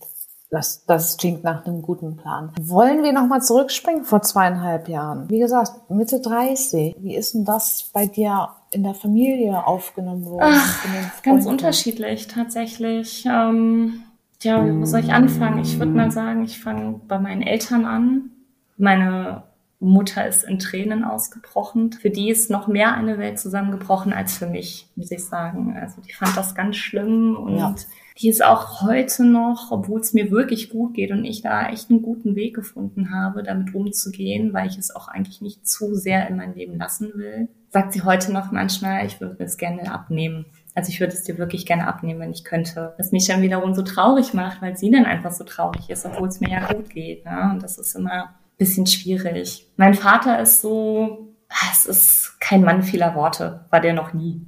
Das, 0.52 0.86
das 0.86 1.18
klingt 1.18 1.44
nach 1.44 1.66
einem 1.66 1.82
guten 1.82 2.18
Plan. 2.18 2.54
Wollen 2.62 3.02
wir 3.02 3.12
nochmal 3.12 3.42
zurückspringen 3.42 4.06
vor 4.06 4.22
zweieinhalb 4.22 4.88
Jahren? 4.88 5.28
Wie 5.28 5.40
gesagt, 5.40 5.90
Mitte 5.90 6.22
30. 6.22 6.98
Wie 7.00 7.16
ist 7.16 7.34
denn 7.34 7.46
das 7.46 7.90
bei 7.92 8.06
dir 8.06 8.50
in 8.70 8.84
der 8.84 8.94
Familie 8.94 9.66
aufgenommen 9.66 10.26
worden? 10.28 10.54
Ach, 10.54 11.24
ganz 11.24 11.48
unterschiedlich 11.48 12.28
tatsächlich. 12.28 13.26
Ähm, 13.26 14.04
ja, 14.44 14.64
wo 14.64 14.86
soll 14.86 15.02
ich 15.02 15.12
anfangen? 15.12 15.62
Ich 15.62 15.80
würde 15.80 15.92
mal 15.92 16.12
sagen, 16.12 16.44
ich 16.44 16.60
fange 16.60 17.02
bei 17.08 17.20
meinen 17.20 17.42
Eltern 17.42 17.86
an. 17.86 18.32
Meine 18.78 19.44
Mutter 19.80 20.28
ist 20.28 20.44
in 20.44 20.60
Tränen 20.60 21.04
ausgebrochen. 21.04 21.92
Für 21.92 22.10
die 22.10 22.30
ist 22.30 22.50
noch 22.50 22.68
mehr 22.68 22.96
eine 22.96 23.18
Welt 23.18 23.40
zusammengebrochen 23.40 24.14
als 24.14 24.38
für 24.38 24.48
mich, 24.48 24.88
muss 24.96 25.12
ich 25.12 25.24
sagen. 25.24 25.78
Also 25.80 26.02
die 26.02 26.14
fand 26.14 26.36
das 26.36 26.56
ganz 26.56 26.78
schlimm 26.78 27.36
und 27.36 27.58
ja. 27.58 27.76
die 28.20 28.30
ist 28.30 28.44
auch 28.44 28.82
heute 28.82 29.24
noch, 29.24 29.72
obwohl 29.72 30.00
es 30.00 30.14
mir 30.14 30.32
wirklich 30.32 30.70
gut 30.70 30.96
geht 30.96 31.12
und 31.12 31.26
ich 31.26 31.42
da 31.42 31.70
echt 31.70 31.92
einen 31.92 32.02
guten 32.02 32.36
Weg 32.36 32.56
gefunden 32.56 33.14
habe, 33.14 33.44
damit 33.44 33.76
umzugehen, 33.76 34.52
weil 34.54 34.68
ich 34.68 34.78
es 34.78 34.96
auch 34.96 35.08
eigentlich 35.08 35.42
nicht 35.42 35.68
zu 35.68 35.94
sehr 35.94 36.28
in 36.28 36.38
mein 36.38 36.56
Leben 36.56 36.78
lassen 36.78 37.12
will, 37.16 37.48
sagt 37.70 37.94
sie 37.94 38.02
heute 38.02 38.34
noch 38.34 38.52
manchmal, 38.52 39.06
ich 39.06 39.22
würde 39.22 39.44
es 39.44 39.58
gerne 39.58 39.92
abnehmen. 39.92 40.46
Also 40.78 40.90
ich 40.92 41.00
würde 41.00 41.14
es 41.14 41.24
dir 41.24 41.40
wirklich 41.40 41.66
gerne 41.66 41.88
abnehmen, 41.88 42.20
wenn 42.20 42.32
ich 42.32 42.44
könnte. 42.44 42.94
Was 43.00 43.12
mich 43.12 43.26
dann 43.26 43.42
wiederum 43.42 43.74
so 43.74 43.82
traurig 43.82 44.36
macht, 44.36 44.62
weil 44.62 44.78
sie 44.78 44.92
dann 44.92 45.06
einfach 45.06 45.32
so 45.32 45.44
traurig 45.44 45.90
ist, 45.90 46.06
obwohl 46.06 46.28
es 46.28 46.40
mir 46.40 46.52
ja 46.52 46.72
gut 46.72 46.92
geht. 46.92 47.26
Ne? 47.26 47.50
Und 47.52 47.64
das 47.64 47.80
ist 47.80 47.96
immer 47.96 48.36
bisschen 48.60 48.86
schwierig. 48.86 49.68
Mein 49.76 49.96
Vater 49.96 50.40
ist 50.40 50.62
so, 50.62 51.34
ah, 51.50 51.70
es 51.72 51.86
ist 51.86 52.38
kein 52.40 52.62
Mann 52.62 52.84
vieler 52.84 53.16
Worte, 53.16 53.66
war 53.72 53.82
der 53.82 53.94
noch 53.94 54.14
nie. 54.14 54.46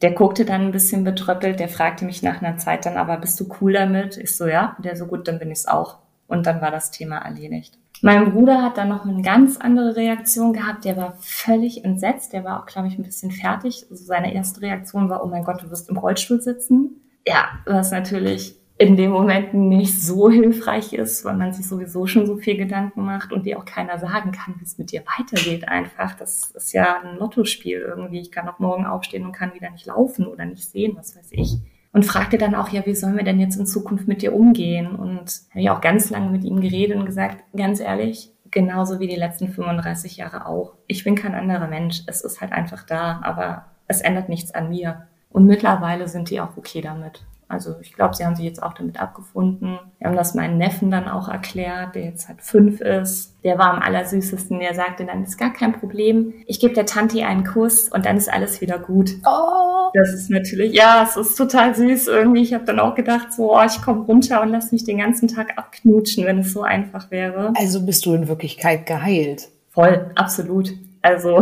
Der 0.00 0.12
guckte 0.12 0.46
dann 0.46 0.62
ein 0.62 0.72
bisschen 0.72 1.04
betröppelt, 1.04 1.60
der 1.60 1.68
fragte 1.68 2.06
mich 2.06 2.22
nach 2.22 2.40
einer 2.40 2.56
Zeit 2.56 2.86
dann, 2.86 2.96
aber 2.96 3.18
bist 3.18 3.38
du 3.38 3.46
cool 3.60 3.74
damit? 3.74 4.16
Ich 4.16 4.34
so, 4.34 4.46
ja. 4.46 4.78
Der 4.82 4.96
so, 4.96 5.06
gut, 5.06 5.28
dann 5.28 5.38
bin 5.38 5.50
ich's 5.50 5.66
auch. 5.66 5.98
Und 6.26 6.46
dann 6.46 6.62
war 6.62 6.70
das 6.70 6.90
Thema 6.90 7.18
erledigt. 7.18 7.78
Mein 8.02 8.32
Bruder 8.32 8.62
hat 8.62 8.76
dann 8.76 8.88
noch 8.88 9.04
eine 9.04 9.22
ganz 9.22 9.56
andere 9.56 9.96
Reaktion 9.96 10.52
gehabt. 10.52 10.84
Der 10.84 10.96
war 10.96 11.16
völlig 11.20 11.84
entsetzt. 11.84 12.32
Der 12.32 12.44
war 12.44 12.60
auch, 12.60 12.66
glaube 12.66 12.88
ich, 12.88 12.98
ein 12.98 13.02
bisschen 13.02 13.30
fertig. 13.30 13.86
Also 13.90 14.04
seine 14.04 14.34
erste 14.34 14.60
Reaktion 14.60 15.08
war, 15.08 15.24
oh 15.24 15.28
mein 15.28 15.44
Gott, 15.44 15.62
du 15.62 15.70
wirst 15.70 15.88
im 15.88 15.96
Rollstuhl 15.96 16.40
sitzen. 16.40 17.00
Ja, 17.26 17.48
was 17.64 17.90
natürlich 17.90 18.56
in 18.78 18.96
dem 18.96 19.10
Moment 19.10 19.54
nicht 19.54 20.02
so 20.02 20.30
hilfreich 20.30 20.92
ist, 20.92 21.24
weil 21.24 21.36
man 21.36 21.52
sich 21.52 21.66
sowieso 21.66 22.06
schon 22.06 22.26
so 22.26 22.36
viel 22.36 22.58
Gedanken 22.58 23.04
macht 23.04 23.32
und 23.32 23.46
dir 23.46 23.58
auch 23.58 23.64
keiner 23.64 23.98
sagen 23.98 24.32
kann, 24.32 24.54
wie 24.58 24.64
es 24.64 24.76
mit 24.76 24.92
dir 24.92 25.02
weitergeht 25.18 25.66
einfach. 25.66 26.14
Das 26.14 26.50
ist 26.50 26.72
ja 26.72 27.00
ein 27.02 27.16
Lottospiel 27.16 27.80
irgendwie. 27.80 28.20
Ich 28.20 28.30
kann 28.30 28.48
auch 28.48 28.58
morgen 28.58 28.84
aufstehen 28.84 29.24
und 29.24 29.32
kann 29.32 29.54
wieder 29.54 29.70
nicht 29.70 29.86
laufen 29.86 30.26
oder 30.26 30.44
nicht 30.44 30.68
sehen, 30.68 30.94
was 30.96 31.16
weiß 31.16 31.28
ich. 31.30 31.56
Und 31.96 32.04
fragte 32.04 32.36
dann 32.36 32.54
auch, 32.54 32.68
ja, 32.68 32.84
wie 32.84 32.94
sollen 32.94 33.16
wir 33.16 33.24
denn 33.24 33.40
jetzt 33.40 33.56
in 33.56 33.64
Zukunft 33.64 34.06
mit 34.06 34.20
dir 34.20 34.34
umgehen? 34.34 34.94
Und 34.94 35.32
habe 35.48 35.60
ich 35.62 35.70
auch 35.70 35.80
ganz 35.80 36.10
lange 36.10 36.28
mit 36.28 36.44
ihm 36.44 36.60
geredet 36.60 36.94
und 36.94 37.06
gesagt, 37.06 37.42
ganz 37.56 37.80
ehrlich, 37.80 38.34
genauso 38.50 39.00
wie 39.00 39.06
die 39.06 39.16
letzten 39.16 39.48
35 39.48 40.18
Jahre 40.18 40.44
auch. 40.44 40.74
Ich 40.88 41.04
bin 41.04 41.14
kein 41.14 41.34
anderer 41.34 41.68
Mensch. 41.68 42.02
Es 42.06 42.20
ist 42.20 42.42
halt 42.42 42.52
einfach 42.52 42.82
da, 42.82 43.20
aber 43.22 43.64
es 43.86 44.02
ändert 44.02 44.28
nichts 44.28 44.54
an 44.54 44.68
mir. 44.68 45.06
Und 45.30 45.46
mittlerweile 45.46 46.06
sind 46.06 46.28
die 46.28 46.38
auch 46.38 46.58
okay 46.58 46.82
damit. 46.82 47.24
Also 47.48 47.76
ich 47.80 47.92
glaube, 47.92 48.14
sie 48.14 48.24
haben 48.24 48.34
sich 48.34 48.44
jetzt 48.44 48.60
auch 48.60 48.74
damit 48.74 49.00
abgefunden. 49.00 49.78
Wir 49.98 50.08
haben 50.08 50.16
das 50.16 50.34
meinen 50.34 50.58
Neffen 50.58 50.90
dann 50.90 51.08
auch 51.08 51.28
erklärt, 51.28 51.94
der 51.94 52.04
jetzt 52.04 52.26
halt 52.28 52.42
fünf 52.42 52.80
ist. 52.80 53.34
Der 53.44 53.56
war 53.56 53.72
am 53.72 53.80
allersüßesten. 53.80 54.58
Der 54.58 54.74
sagte 54.74 55.04
dann, 55.04 55.22
ist 55.22 55.38
gar 55.38 55.52
kein 55.52 55.72
Problem. 55.72 56.34
Ich 56.46 56.58
gebe 56.58 56.74
der 56.74 56.86
Tante 56.86 57.24
einen 57.24 57.44
Kuss 57.44 57.88
und 57.88 58.04
dann 58.04 58.16
ist 58.16 58.32
alles 58.32 58.60
wieder 58.60 58.80
gut. 58.80 59.12
Oh. 59.24 59.90
Das 59.94 60.12
ist 60.12 60.28
natürlich, 60.28 60.74
ja, 60.74 61.06
es 61.08 61.16
ist 61.16 61.36
total 61.36 61.74
süß 61.74 62.08
irgendwie. 62.08 62.42
Ich 62.42 62.52
habe 62.52 62.64
dann 62.64 62.80
auch 62.80 62.96
gedacht, 62.96 63.32
so, 63.32 63.56
oh, 63.56 63.64
ich 63.64 63.80
komme 63.80 64.02
runter 64.02 64.42
und 64.42 64.48
lass 64.48 64.72
mich 64.72 64.82
den 64.82 64.98
ganzen 64.98 65.28
Tag 65.28 65.56
abknutschen, 65.56 66.24
wenn 66.24 66.40
es 66.40 66.52
so 66.52 66.62
einfach 66.62 67.12
wäre. 67.12 67.52
Also 67.56 67.86
bist 67.86 68.04
du 68.06 68.14
in 68.14 68.26
Wirklichkeit 68.26 68.86
geheilt? 68.86 69.48
Voll, 69.70 70.10
absolut. 70.16 70.72
Also 71.00 71.40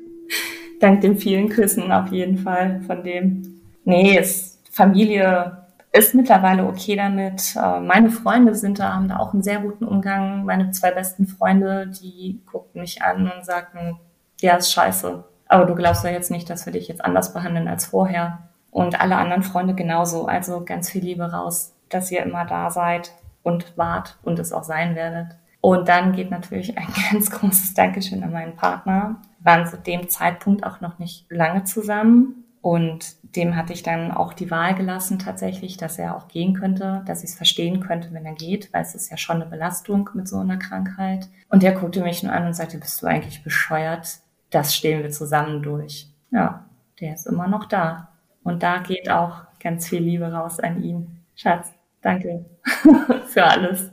dank 0.80 1.02
den 1.02 1.18
vielen 1.18 1.50
Küssen 1.50 1.92
auf 1.92 2.10
jeden 2.10 2.38
Fall 2.38 2.80
von 2.86 3.04
dem. 3.04 3.60
Nee, 3.84 4.16
es 4.16 4.51
Familie 4.72 5.58
ist 5.92 6.14
mittlerweile 6.14 6.64
okay 6.66 6.96
damit. 6.96 7.54
Äh, 7.54 7.80
meine 7.80 8.10
Freunde 8.10 8.54
sind 8.54 8.78
da, 8.78 8.94
haben 8.94 9.08
da 9.08 9.18
auch 9.18 9.34
einen 9.34 9.42
sehr 9.42 9.60
guten 9.60 9.84
Umgang. 9.84 10.44
Meine 10.44 10.70
zwei 10.70 10.90
besten 10.90 11.26
Freunde, 11.26 11.86
die 11.88 12.40
guckten 12.50 12.80
mich 12.80 13.02
an 13.02 13.30
und 13.30 13.44
sagten, 13.44 13.98
ja, 14.40 14.56
ist 14.56 14.72
scheiße. 14.72 15.24
Aber 15.46 15.66
du 15.66 15.74
glaubst 15.74 16.04
ja 16.04 16.10
jetzt 16.10 16.30
nicht, 16.30 16.48
dass 16.48 16.64
wir 16.64 16.72
dich 16.72 16.88
jetzt 16.88 17.04
anders 17.04 17.34
behandeln 17.34 17.68
als 17.68 17.84
vorher. 17.86 18.38
Und 18.70 18.98
alle 18.98 19.16
anderen 19.16 19.42
Freunde 19.42 19.74
genauso. 19.74 20.24
Also 20.26 20.64
ganz 20.64 20.90
viel 20.90 21.04
Liebe 21.04 21.30
raus, 21.30 21.74
dass 21.90 22.10
ihr 22.10 22.22
immer 22.22 22.46
da 22.46 22.70
seid 22.70 23.12
und 23.42 23.76
wart 23.76 24.16
und 24.22 24.38
es 24.38 24.52
auch 24.52 24.64
sein 24.64 24.96
werdet. 24.96 25.36
Und 25.60 25.88
dann 25.88 26.12
geht 26.12 26.30
natürlich 26.30 26.78
ein 26.78 26.88
ganz 27.12 27.30
großes 27.30 27.74
Dankeschön 27.74 28.24
an 28.24 28.32
meinen 28.32 28.56
Partner. 28.56 29.16
Wir 29.38 29.52
waren 29.52 29.66
zu 29.66 29.76
dem 29.76 30.08
Zeitpunkt 30.08 30.64
auch 30.64 30.80
noch 30.80 30.98
nicht 30.98 31.26
lange 31.28 31.64
zusammen. 31.64 32.41
Und 32.62 33.16
dem 33.34 33.56
hatte 33.56 33.72
ich 33.72 33.82
dann 33.82 34.12
auch 34.12 34.32
die 34.32 34.50
Wahl 34.52 34.76
gelassen 34.76 35.18
tatsächlich, 35.18 35.76
dass 35.76 35.98
er 35.98 36.16
auch 36.16 36.28
gehen 36.28 36.54
könnte, 36.54 37.02
dass 37.06 37.24
ich 37.24 37.30
es 37.30 37.36
verstehen 37.36 37.80
könnte, 37.80 38.12
wenn 38.12 38.24
er 38.24 38.34
geht, 38.34 38.72
weil 38.72 38.82
es 38.82 38.94
ist 38.94 39.10
ja 39.10 39.16
schon 39.16 39.42
eine 39.42 39.50
Belastung 39.50 40.08
mit 40.14 40.28
so 40.28 40.38
einer 40.38 40.58
Krankheit. 40.58 41.28
Und 41.48 41.64
er 41.64 41.72
guckte 41.72 42.02
mich 42.02 42.22
nur 42.22 42.32
an 42.32 42.46
und 42.46 42.54
sagte, 42.54 42.78
bist 42.78 43.02
du 43.02 43.08
eigentlich 43.08 43.42
bescheuert? 43.42 44.18
Das 44.50 44.76
stehen 44.76 45.02
wir 45.02 45.10
zusammen 45.10 45.60
durch. 45.60 46.06
Ja, 46.30 46.64
der 47.00 47.14
ist 47.14 47.26
immer 47.26 47.48
noch 47.48 47.64
da. 47.64 48.12
Und 48.44 48.62
da 48.62 48.78
geht 48.78 49.10
auch 49.10 49.42
ganz 49.58 49.88
viel 49.88 50.00
Liebe 50.00 50.32
raus 50.32 50.60
an 50.60 50.84
ihn. 50.84 51.18
Schatz, 51.34 51.72
danke 52.00 52.44
für 53.26 53.44
alles. 53.44 53.90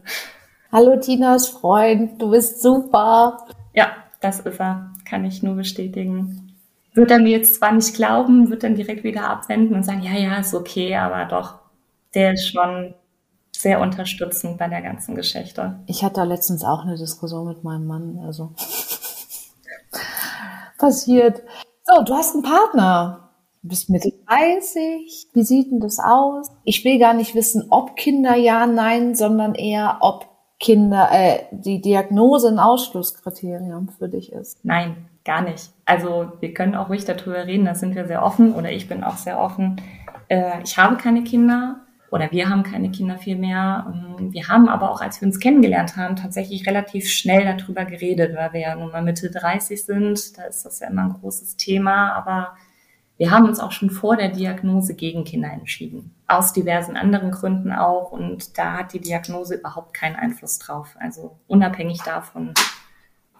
Hallo 0.71 0.99
Tinas 0.99 1.49
Freund, 1.49 2.21
du 2.21 2.29
bist 2.29 2.61
super. 2.61 3.47
Ja, 3.73 3.87
das 4.21 4.41
ist 4.41 4.59
er, 4.59 4.91
kann 5.05 5.25
ich 5.25 5.41
nur 5.41 5.55
bestätigen 5.55 6.48
wird 6.99 7.11
er 7.11 7.19
mir 7.19 7.29
jetzt 7.29 7.55
zwar 7.55 7.71
nicht 7.71 7.95
glauben, 7.95 8.49
wird 8.49 8.63
dann 8.63 8.75
direkt 8.75 9.03
wieder 9.03 9.29
abwenden 9.29 9.73
und 9.73 9.83
sagen, 9.83 10.03
ja, 10.03 10.11
ja, 10.11 10.37
ist 10.37 10.53
okay, 10.53 10.95
aber 10.95 11.25
doch, 11.25 11.55
der 12.13 12.33
ist 12.33 12.49
schon 12.49 12.93
sehr 13.55 13.79
unterstützend 13.79 14.57
bei 14.57 14.67
der 14.67 14.81
ganzen 14.81 15.15
Geschichte. 15.15 15.79
Ich 15.87 16.03
hatte 16.03 16.15
da 16.15 16.23
letztens 16.23 16.63
auch 16.63 16.83
eine 16.83 16.97
Diskussion 16.97 17.47
mit 17.47 17.63
meinem 17.63 17.87
Mann, 17.87 18.19
also 18.25 18.51
passiert. 20.77 21.41
So, 21.83 22.03
du 22.03 22.13
hast 22.13 22.33
einen 22.35 22.43
Partner. 22.43 23.29
Du 23.61 23.69
bist 23.69 23.89
Mitte 23.89 24.13
30. 24.27 25.29
Wie 25.33 25.43
sieht 25.43 25.71
denn 25.71 25.79
das 25.79 25.99
aus? 25.99 26.49
Ich 26.63 26.83
will 26.85 26.99
gar 26.99 27.13
nicht 27.13 27.33
wissen, 27.35 27.67
ob 27.69 27.95
Kinder 27.95 28.35
ja, 28.35 28.65
nein, 28.65 29.15
sondern 29.15 29.55
eher, 29.55 29.97
ob 30.01 30.27
Kinder, 30.59 31.09
äh, 31.11 31.45
die 31.51 31.81
Diagnose 31.81 32.49
ein 32.49 32.59
Ausschlusskriterium 32.59 33.89
für 33.89 34.09
dich 34.09 34.31
ist. 34.31 34.63
Nein, 34.63 35.08
gar 35.25 35.41
nicht. 35.41 35.69
Also 35.85 36.33
wir 36.39 36.53
können 36.53 36.75
auch 36.75 36.89
ruhig 36.89 37.05
darüber 37.05 37.45
reden, 37.45 37.65
da 37.65 37.75
sind 37.75 37.95
wir 37.95 38.07
sehr 38.07 38.23
offen 38.23 38.53
oder 38.53 38.71
ich 38.71 38.87
bin 38.87 39.03
auch 39.03 39.17
sehr 39.17 39.39
offen. 39.39 39.81
Äh, 40.27 40.61
ich 40.63 40.77
habe 40.77 40.97
keine 40.97 41.23
Kinder 41.23 41.81
oder 42.11 42.31
wir 42.31 42.49
haben 42.49 42.63
keine 42.63 42.91
Kinder 42.91 43.17
viel 43.17 43.35
mehr. 43.35 43.85
Ähm, 43.87 44.33
wir 44.33 44.47
haben 44.47 44.69
aber 44.69 44.91
auch, 44.91 45.01
als 45.01 45.21
wir 45.21 45.27
uns 45.27 45.39
kennengelernt 45.39 45.95
haben, 45.95 46.15
tatsächlich 46.15 46.65
relativ 46.67 47.07
schnell 47.07 47.45
darüber 47.45 47.85
geredet, 47.85 48.35
weil 48.35 48.53
wir 48.53 48.61
ja 48.61 48.75
nun 48.75 48.91
mal 48.91 49.03
Mitte 49.03 49.29
30 49.29 49.83
sind. 49.83 50.37
Da 50.37 50.43
ist 50.43 50.65
das 50.65 50.79
ja 50.79 50.87
immer 50.87 51.03
ein 51.03 51.13
großes 51.13 51.57
Thema. 51.57 52.13
Aber 52.13 52.55
wir 53.17 53.31
haben 53.31 53.45
uns 53.45 53.59
auch 53.59 53.71
schon 53.71 53.89
vor 53.89 54.15
der 54.15 54.29
Diagnose 54.29 54.95
gegen 54.95 55.23
Kinder 55.23 55.51
entschieden. 55.51 56.15
Aus 56.27 56.53
diversen 56.53 56.95
anderen 56.95 57.31
Gründen 57.31 57.71
auch. 57.71 58.11
Und 58.11 58.57
da 58.57 58.77
hat 58.77 58.93
die 58.93 59.01
Diagnose 59.01 59.55
überhaupt 59.55 59.93
keinen 59.93 60.15
Einfluss 60.15 60.57
drauf. 60.59 60.95
Also 60.99 61.37
unabhängig 61.47 62.01
davon 62.01 62.53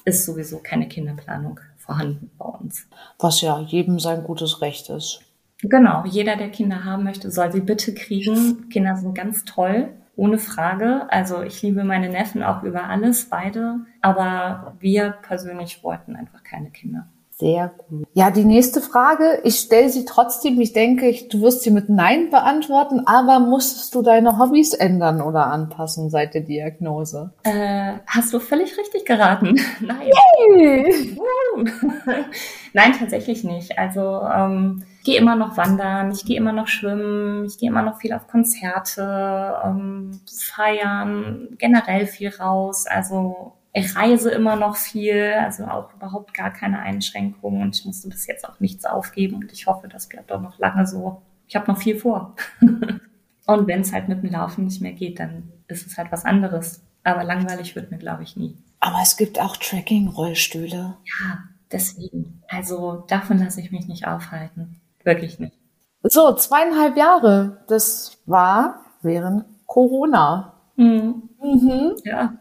ist 0.06 0.26
sowieso 0.26 0.60
keine 0.60 0.88
Kinderplanung 0.88 1.60
vorhanden 1.90 2.30
bei 2.38 2.46
uns. 2.46 2.88
Was 3.18 3.42
ja 3.42 3.60
jedem 3.60 4.00
sein 4.00 4.24
gutes 4.24 4.62
Recht 4.62 4.90
ist. 4.90 5.22
Genau, 5.62 6.04
jeder, 6.06 6.36
der 6.36 6.50
Kinder 6.50 6.86
haben 6.86 7.04
möchte, 7.04 7.32
soll 7.32 7.52
sie 7.52 7.62
bitte 7.62 7.94
kriegen. 7.96 8.70
Kinder 8.70 8.96
sind 8.96 9.16
ganz 9.16 9.44
toll, 9.44 9.90
ohne 10.16 10.38
Frage. 10.38 11.08
Also 11.10 11.42
ich 11.42 11.62
liebe 11.64 11.84
meine 11.84 12.10
Neffen 12.10 12.44
auch 12.44 12.62
über 12.64 12.84
alles, 12.84 13.28
beide. 13.30 13.80
Aber 14.02 14.76
wir 14.80 15.16
persönlich 15.24 15.84
wollten 15.84 16.16
einfach 16.16 16.44
keine 16.44 16.70
Kinder. 16.70 17.08
Sehr 17.40 17.72
gut. 17.78 18.06
Ja, 18.14 18.32
die 18.32 18.44
nächste 18.44 18.82
Frage, 18.82 19.40
ich 19.46 19.60
stelle 19.60 19.88
sie 19.88 20.04
trotzdem, 20.04 20.60
ich 20.60 20.74
denke, 20.74 21.08
ich, 21.08 21.30
du 21.30 21.40
wirst 21.40 21.62
sie 21.62 21.72
mit 21.72 21.88
Nein 21.88 22.30
beantworten, 22.32 23.04
aber 23.06 23.40
musstest 23.40 23.96
du 23.96 24.02
deine 24.02 24.38
Hobbys 24.38 24.74
ändern 24.74 25.22
oder 25.22 25.48
anpassen 25.48 26.10
seit 26.10 26.34
der 26.34 26.42
Diagnose? 26.42 27.32
Äh, 27.44 27.94
hast 28.06 28.34
du 28.34 28.42
völlig 28.42 28.78
richtig 28.78 29.06
geraten. 29.06 29.58
Nein. 29.80 30.10
Yay! 30.50 31.18
Nein, 32.74 32.94
tatsächlich 32.98 33.44
nicht. 33.44 33.78
Also 33.78 34.22
ähm, 34.24 34.84
ich 35.00 35.06
gehe 35.06 35.20
immer 35.20 35.36
noch 35.36 35.58
wandern, 35.58 36.12
ich 36.12 36.26
gehe 36.26 36.38
immer 36.38 36.54
noch 36.54 36.68
schwimmen, 36.68 37.46
ich 37.46 37.58
gehe 37.58 37.70
immer 37.70 37.82
noch 37.82 38.00
viel 38.00 38.14
auf 38.14 38.28
Konzerte, 38.28 39.56
ähm, 39.64 40.20
feiern, 40.32 41.50
generell 41.58 42.06
viel 42.06 42.30
raus. 42.30 42.86
Also 42.88 43.54
ich 43.74 43.96
reise 43.96 44.32
immer 44.32 44.56
noch 44.56 44.76
viel, 44.76 45.34
also 45.38 45.66
auch 45.66 45.94
überhaupt 45.94 46.34
gar 46.34 46.52
keine 46.52 46.80
Einschränkungen 46.80 47.62
und 47.62 47.76
ich 47.76 47.86
musste 47.86 48.10
bis 48.10 48.28
jetzt 48.28 48.48
auch 48.48 48.60
nichts 48.60 48.86
aufgeben 48.86 49.36
und 49.36 49.52
ich 49.52 49.68
hoffe, 49.68 49.88
das 49.88 50.10
bleibt 50.10 50.32
auch 50.32 50.42
noch 50.42 50.58
lange 50.60 50.88
so. 50.88 51.22
Ich 51.48 51.56
habe 51.56 51.72
noch 51.72 51.78
viel 51.80 51.98
vor. 51.98 52.36
und 53.46 53.68
wenn 53.68 53.82
es 53.82 53.94
halt 53.94 54.10
mit 54.10 54.24
dem 54.24 54.32
Laufen 54.32 54.66
nicht 54.66 54.82
mehr 54.82 54.94
geht, 54.94 55.20
dann 55.20 55.52
ist 55.68 55.88
es 55.88 55.98
halt 55.98 56.12
was 56.12 56.26
anderes. 56.26 56.84
Aber 57.04 57.24
langweilig 57.24 57.76
wird 57.76 57.92
mir, 57.92 57.98
glaube 57.98 58.24
ich, 58.24 58.36
nie. 58.36 58.58
Aber 58.80 58.98
es 59.02 59.18
gibt 59.18 59.40
auch 59.40 59.58
Tracking-Rollstühle. 59.58 60.98
Ja, 61.04 61.38
deswegen. 61.72 62.42
Also 62.48 63.04
davon 63.08 63.40
lasse 63.40 63.62
ich 63.62 63.72
mich 63.72 63.88
nicht 63.88 64.08
aufhalten. 64.08 64.80
Wirklich 65.04 65.40
nicht. 65.40 65.58
So, 66.04 66.34
zweieinhalb 66.34 66.96
Jahre. 66.96 67.64
Das 67.68 68.18
war 68.26 68.82
während 69.02 69.46
Corona. 69.66 70.54
Mhm. 70.76 71.30
Mhm. 71.42 71.96
Ja. 72.06 72.34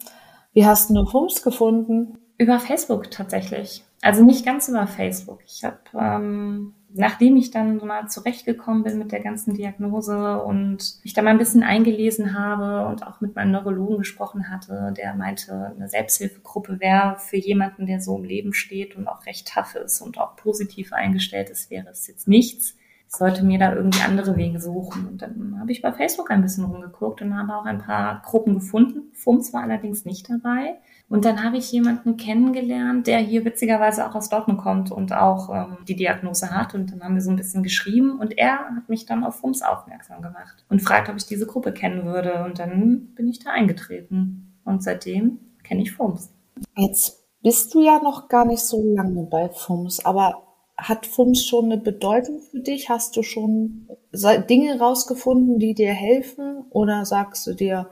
Wie 0.52 0.64
hast 0.66 0.90
du 0.90 1.04
FUMS 1.04 1.42
gefunden? 1.42 2.18
Über 2.38 2.61
Facebook 2.61 3.11
tatsächlich. 3.11 3.85
Also 4.00 4.25
nicht 4.25 4.47
ganz 4.47 4.68
über 4.68 4.87
Facebook. 4.87 5.40
Ich 5.45 5.64
habe, 5.64 5.78
ähm, 5.95 6.75
nachdem 6.99 7.37
ich 7.37 7.50
dann 7.50 7.76
mal 7.78 8.09
zurechtgekommen 8.09 8.83
bin 8.83 8.99
mit 8.99 9.12
der 9.12 9.21
ganzen 9.21 9.55
Diagnose 9.55 10.43
und 10.43 10.99
mich 11.05 11.14
da 11.14 11.23
mal 11.23 11.31
ein 11.31 11.38
bisschen 11.38 11.62
eingelesen 11.62 12.37
habe 12.37 12.88
und 12.88 13.07
auch 13.07 13.21
mit 13.21 13.37
meinem 13.37 13.52
Neurologen 13.52 13.99
gesprochen 13.99 14.50
hatte, 14.50 14.93
der 14.97 15.14
meinte, 15.14 15.73
eine 15.76 15.88
Selbsthilfegruppe 15.88 16.81
wäre 16.81 17.17
für 17.19 17.37
jemanden, 17.37 17.87
der 17.87 18.00
so 18.00 18.17
im 18.17 18.25
Leben 18.25 18.52
steht 18.52 18.97
und 18.97 19.07
auch 19.07 19.26
recht 19.26 19.49
tough 19.52 19.76
ist 19.76 20.00
und 20.00 20.19
auch 20.19 20.35
positiv 20.37 20.93
eingestellt 20.93 21.50
ist, 21.50 21.71
wäre 21.71 21.88
es 21.88 22.07
jetzt 22.09 22.26
nichts. 22.26 22.75
Ich 23.07 23.17
sollte 23.17 23.45
mir 23.45 23.59
da 23.59 23.75
irgendwie 23.75 24.02
andere 24.02 24.37
Wege 24.37 24.61
suchen. 24.61 25.07
Und 25.07 25.23
dann 25.23 25.57
habe 25.59 25.73
ich 25.73 25.81
bei 25.81 25.93
Facebook 25.93 26.31
ein 26.31 26.43
bisschen 26.43 26.64
rumgeguckt 26.64 27.23
und 27.23 27.38
habe 27.38 27.57
auch 27.57 27.64
ein 27.64 27.78
paar 27.78 28.21
Gruppen 28.23 28.55
gefunden. 28.55 29.11
FUMS 29.14 29.55
war 29.55 29.62
allerdings 29.62 30.05
nicht 30.05 30.28
dabei. 30.28 30.78
Und 31.08 31.24
dann 31.24 31.42
habe 31.42 31.56
ich 31.56 31.72
jemanden 31.72 32.18
kennengelernt, 32.18 33.06
der 33.06 33.18
hier 33.18 33.44
witzigerweise 33.46 34.06
auch 34.06 34.14
aus 34.14 34.28
Dortmund 34.28 34.60
kommt 34.60 34.92
und 34.92 35.14
auch 35.14 35.48
ähm, 35.48 35.78
die 35.86 35.96
Diagnose 35.96 36.50
hat. 36.50 36.74
Und 36.74 36.92
dann 36.92 37.02
haben 37.02 37.14
wir 37.14 37.22
so 37.22 37.30
ein 37.30 37.36
bisschen 37.36 37.62
geschrieben 37.62 38.18
und 38.20 38.36
er 38.36 38.58
hat 38.76 38.88
mich 38.90 39.06
dann 39.06 39.24
auf 39.24 39.36
FUMS 39.36 39.62
aufmerksam 39.62 40.20
gemacht 40.20 40.64
und 40.68 40.82
fragt, 40.82 41.08
ob 41.08 41.16
ich 41.16 41.24
diese 41.24 41.46
Gruppe 41.46 41.72
kennen 41.72 42.04
würde. 42.04 42.44
Und 42.44 42.58
dann 42.58 43.14
bin 43.14 43.26
ich 43.28 43.38
da 43.38 43.50
eingetreten. 43.50 44.58
Und 44.64 44.82
seitdem 44.82 45.38
kenne 45.62 45.80
ich 45.80 45.92
FUMS. 45.92 46.30
Jetzt 46.76 47.24
bist 47.42 47.72
du 47.72 47.80
ja 47.80 48.02
noch 48.02 48.28
gar 48.28 48.44
nicht 48.44 48.60
so 48.60 48.82
lange 48.82 49.22
bei 49.22 49.48
FUMS, 49.48 50.04
aber 50.04 50.42
hat 50.76 51.06
FUMS 51.06 51.44
schon 51.44 51.66
eine 51.66 51.78
Bedeutung 51.78 52.40
für 52.40 52.60
dich? 52.60 52.90
Hast 52.90 53.16
du 53.16 53.22
schon 53.22 53.88
Dinge 54.12 54.78
rausgefunden, 54.78 55.58
die 55.58 55.74
dir 55.74 55.92
helfen? 55.92 56.66
Oder 56.68 57.06
sagst 57.06 57.46
du 57.46 57.54
dir, 57.54 57.88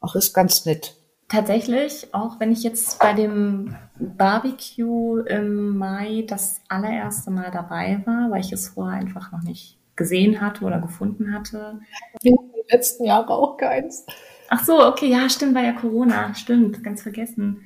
ach, 0.00 0.16
ist 0.16 0.34
ganz 0.34 0.66
nett? 0.66 0.96
Tatsächlich, 1.32 2.08
auch 2.12 2.40
wenn 2.40 2.52
ich 2.52 2.62
jetzt 2.62 2.98
bei 2.98 3.14
dem 3.14 3.74
Barbecue 3.98 5.20
im 5.20 5.78
Mai 5.78 6.26
das 6.28 6.60
allererste 6.68 7.30
Mal 7.30 7.50
dabei 7.50 8.02
war, 8.04 8.30
weil 8.30 8.42
ich 8.42 8.52
es 8.52 8.68
vorher 8.68 9.00
einfach 9.00 9.32
noch 9.32 9.40
nicht 9.40 9.78
gesehen 9.96 10.42
hatte 10.42 10.62
oder 10.66 10.78
gefunden 10.78 11.32
hatte. 11.32 11.80
Die 12.22 12.36
letzten 12.68 13.06
Jahre 13.06 13.30
auch 13.30 13.56
keins. 13.56 14.04
Ach 14.50 14.62
so, 14.62 14.86
okay, 14.86 15.06
ja, 15.06 15.30
stimmt, 15.30 15.54
war 15.54 15.62
ja 15.62 15.72
Corona, 15.72 16.34
stimmt, 16.34 16.84
ganz 16.84 17.00
vergessen. 17.00 17.62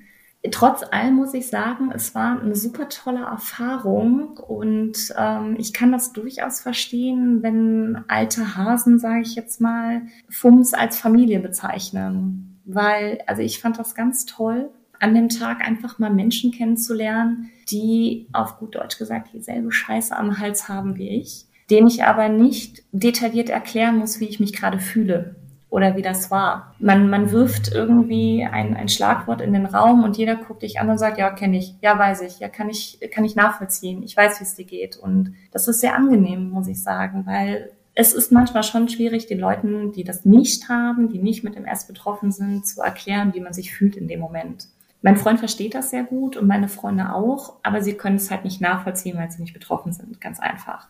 Trotz 0.53 0.85
allem 0.85 1.17
muss 1.17 1.35
ich 1.35 1.49
sagen, 1.49 1.91
es 1.93 2.15
war 2.15 2.41
eine 2.41 2.55
super 2.55 2.89
tolle 2.89 3.25
Erfahrung 3.25 4.37
und 4.37 5.13
ähm, 5.19 5.57
ich 5.59 5.73
kann 5.73 5.91
das 5.91 6.13
durchaus 6.13 6.61
verstehen, 6.61 7.43
wenn 7.43 8.05
alte 8.07 8.57
Hasen, 8.57 9.01
sage 9.01 9.23
ich 9.23 9.35
jetzt 9.35 9.61
mal, 9.61 10.03
FUMS 10.31 10.73
als 10.73 11.01
Familie 11.01 11.41
bezeichnen 11.41 12.56
weil, 12.67 13.23
also 13.27 13.43
ich 13.43 13.61
fand 13.61 13.79
das 13.79 13.95
ganz 13.95 14.27
toll, 14.27 14.71
an 15.01 15.15
dem 15.15 15.29
Tag 15.29 15.67
einfach 15.67 15.99
mal 15.99 16.11
Menschen 16.11 16.53
kennenzulernen, 16.53 17.51
die 17.71 18.29
auf 18.33 18.59
gut 18.59 18.75
Deutsch 18.75 18.99
gesagt 18.99 19.31
dieselbe 19.33 19.73
Scheiße 19.73 20.17
am 20.17 20.39
Hals 20.39 20.69
haben 20.69 20.97
wie 20.97 21.09
ich, 21.09 21.47
denen 21.71 21.87
ich 21.87 22.05
aber 22.05 22.29
nicht 22.29 22.83
detailliert 22.93 23.51
erklären 23.51 23.99
muss, 23.99 24.21
wie 24.21 24.27
ich 24.27 24.41
mich 24.41 24.53
gerade 24.53 24.79
fühle 24.79 25.37
oder 25.69 25.97
wie 25.97 26.03
das 26.03 26.31
war. 26.31 26.75
Man, 26.79 27.11
man 27.11 27.33
wirft 27.33 27.73
irgendwie 27.73 28.47
ein, 28.51 28.77
ein 28.77 28.89
Schlagwort 28.89 29.41
in 29.41 29.53
den 29.53 29.67
Raum 29.67 30.05
und 30.05 30.17
jeder 30.17 30.37
guckt 30.37 30.63
dich 30.63 30.81
an 30.81 30.89
und 30.89 30.99
sagt, 30.99 31.19
ja, 31.19 31.31
kenne 31.31 31.59
ich, 31.59 31.75
ja, 31.83 31.99
weiß 31.99 32.23
ich, 32.23 32.39
ja, 32.39 32.49
kann 32.49 32.71
ich, 32.71 32.99
kann 33.13 33.25
ich 33.25 33.37
nachvollziehen, 33.37 34.03
ich 34.03 34.17
weiß, 34.17 34.41
wie 34.41 34.45
es 34.45 34.55
dir 34.55 34.65
geht. 34.65 34.97
Und 34.97 35.35
das 35.51 35.69
ist 35.69 35.81
sehr 35.81 35.95
angenehm, 35.95 36.51
muss 36.51 36.69
ich 36.69 36.83
sagen, 36.83 37.27
weil 37.27 37.73
es 37.99 38.13
ist 38.13 38.31
manchmal 38.31 38.63
schon 38.63 38.91
schwierig, 38.91 39.27
den 39.27 39.41
Leuten, 39.41 39.91
die 39.91 40.05
das 40.05 40.27
nicht 40.27 40.69
haben, 40.69 41.09
die 41.09 41.19
nicht 41.19 41.43
mit 41.43 41.57
dem 41.57 41.65
S 41.65 41.87
betroffen 41.87 42.31
sind, 42.31 42.67
zu 42.67 42.83
erklären, 42.83 43.33
wie 43.33 43.41
man 43.41 43.55
sich 43.55 43.75
fühlt 43.75 43.97
in 43.97 44.07
dem 44.07 44.21
Moment. 44.21 44.69
Mein 45.01 45.17
Freund 45.17 45.39
versteht 45.39 45.75
das 45.75 45.91
sehr 45.91 46.05
gut 46.05 46.37
und 46.37 46.47
meine 46.47 46.69
Freunde 46.69 47.15
auch, 47.15 47.57
aber 47.63 47.81
sie 47.81 47.95
können 47.95 48.17
es 48.17 48.31
halt 48.31 48.45
nicht 48.45 48.61
nachvollziehen, 48.61 49.17
weil 49.17 49.31
sie 49.31 49.41
nicht 49.41 49.55
betroffen 49.55 49.95
sind, 49.95 50.21
ganz 50.21 50.41
einfach. 50.41 50.89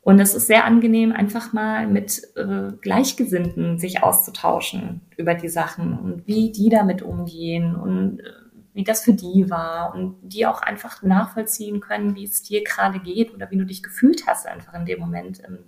Und 0.00 0.20
es 0.20 0.34
ist 0.34 0.46
sehr 0.46 0.64
angenehm, 0.64 1.12
einfach 1.12 1.52
mal 1.52 1.86
mit 1.86 2.22
äh, 2.34 2.72
Gleichgesinnten 2.80 3.78
sich 3.78 4.02
auszutauschen 4.02 5.02
über 5.18 5.34
die 5.34 5.50
Sachen 5.50 5.98
und 5.98 6.26
wie 6.26 6.50
die 6.50 6.70
damit 6.70 7.02
umgehen 7.02 7.76
und 7.76 8.20
äh, 8.20 8.24
wie 8.72 8.84
das 8.84 9.04
für 9.04 9.12
die 9.12 9.50
war 9.50 9.94
und 9.94 10.16
die 10.22 10.46
auch 10.46 10.62
einfach 10.62 11.02
nachvollziehen 11.02 11.80
können, 11.80 12.14
wie 12.14 12.24
es 12.24 12.42
dir 12.42 12.64
gerade 12.64 13.00
geht 13.00 13.34
oder 13.34 13.50
wie 13.50 13.58
du 13.58 13.66
dich 13.66 13.82
gefühlt 13.82 14.26
hast 14.26 14.46
einfach 14.46 14.72
in 14.72 14.86
dem 14.86 14.98
Moment 14.98 15.40
im 15.40 15.58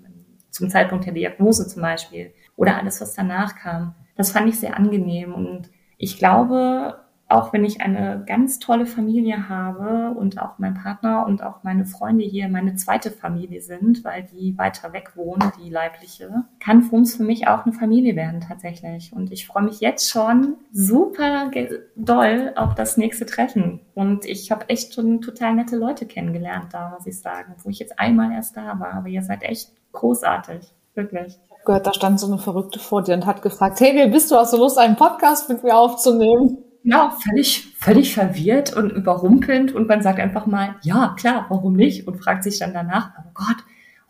zum 0.55 0.71
Zeitpunkt 0.71 1.05
der 1.05 1.13
Diagnose 1.13 1.67
zum 1.67 1.83
Beispiel 1.83 2.33
oder 2.57 2.79
alles, 2.79 3.01
was 3.01 3.15
danach 3.15 3.57
kam. 3.57 3.95
Das 4.17 4.31
fand 4.31 4.49
ich 4.49 4.59
sehr 4.59 4.77
angenehm 4.77 5.35
und 5.35 5.71
ich 5.99 6.19
glaube, 6.19 7.01
auch 7.27 7.53
wenn 7.53 7.65
ich 7.65 7.81
eine 7.81 8.23
ganz 8.27 8.59
tolle 8.59 8.87
Familie 8.87 9.49
habe 9.49 10.17
und 10.17 10.39
auch 10.39 10.59
mein 10.59 10.75
Partner 10.75 11.27
und 11.27 11.43
auch 11.43 11.65
meine 11.65 11.87
Freunde 11.87 12.25
hier 12.25 12.49
meine 12.49 12.77
zweite 12.77 13.11
Familie 13.11 13.61
sind, 13.61 14.05
weil 14.05 14.25
die 14.25 14.57
weiter 14.59 14.93
weg 14.93 15.13
wohnen, 15.17 15.51
die 15.59 15.71
leibliche, 15.71 16.45
kann 16.61 16.83
FUMS 16.83 17.17
für 17.17 17.25
mich 17.25 17.49
auch 17.49 17.65
eine 17.65 17.73
Familie 17.73 18.15
werden 18.15 18.41
tatsächlich. 18.41 19.13
Und 19.13 19.33
ich 19.33 19.47
freue 19.47 19.65
mich 19.65 19.81
jetzt 19.81 20.11
schon 20.11 20.57
super 20.71 21.51
doll 21.97 22.53
auf 22.57 22.75
das 22.75 22.97
nächste 22.99 23.27
Treffen. 23.27 23.81
Und 23.95 24.27
ich 24.27 24.53
habe 24.53 24.69
echt 24.69 24.95
schon 24.95 25.21
total 25.21 25.55
nette 25.55 25.77
Leute 25.77 26.07
kennengelernt 26.07 26.73
da, 26.73 26.91
muss 26.91 27.07
ich 27.07 27.19
sagen, 27.19 27.55
wo 27.65 27.71
ich 27.71 27.79
jetzt 27.79 27.99
einmal 27.99 28.33
erst 28.33 28.57
da 28.57 28.79
war. 28.79 28.93
Aber 28.93 29.09
ihr 29.09 29.23
seid 29.23 29.43
echt 29.43 29.73
großartig, 29.95 30.61
wirklich. 30.95 31.39
Ich 31.45 31.51
habe 31.51 31.65
gehört, 31.65 31.87
da 31.87 31.95
stand 31.95 32.21
so 32.21 32.27
eine 32.27 32.39
Verrückte 32.39 32.79
vor 32.79 33.03
dir 33.03 33.15
und 33.15 33.27
hat 33.27 33.43
gefragt, 33.43 33.81
hey, 33.81 33.93
wer 33.95 34.09
bist 34.09 34.31
du? 34.31 34.37
Hast 34.37 34.53
du 34.53 34.59
Lust, 34.59 34.79
einen 34.79 34.97
Podcast 34.97 35.49
mit 35.49 35.63
mir 35.63 35.77
aufzunehmen? 35.77 36.59
Ja, 36.83 37.17
völlig, 37.27 37.75
völlig 37.79 38.15
verwirrt 38.15 38.77
und 38.77 38.91
überrumpelnd 38.91 39.75
und 39.75 39.89
man 39.89 40.03
sagt 40.03 40.21
einfach 40.21 40.45
mal, 40.45 40.77
ja, 40.83 41.15
klar, 41.19 41.47
warum 41.49 41.75
nicht? 41.75 42.07
Und 42.07 42.23
fragt 42.23 42.45
sich 42.45 42.59
dann 42.59 42.75
danach, 42.75 43.13
oh 43.19 43.31
Gott, 43.33 43.57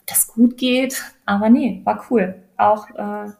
ob 0.01 0.07
das 0.07 0.27
gut 0.27 0.57
geht. 0.57 1.01
Aber 1.25 1.49
nee, 1.49 1.83
war 1.85 2.05
cool. 2.11 2.42
Auch, 2.57 2.90
äh, 2.90 3.31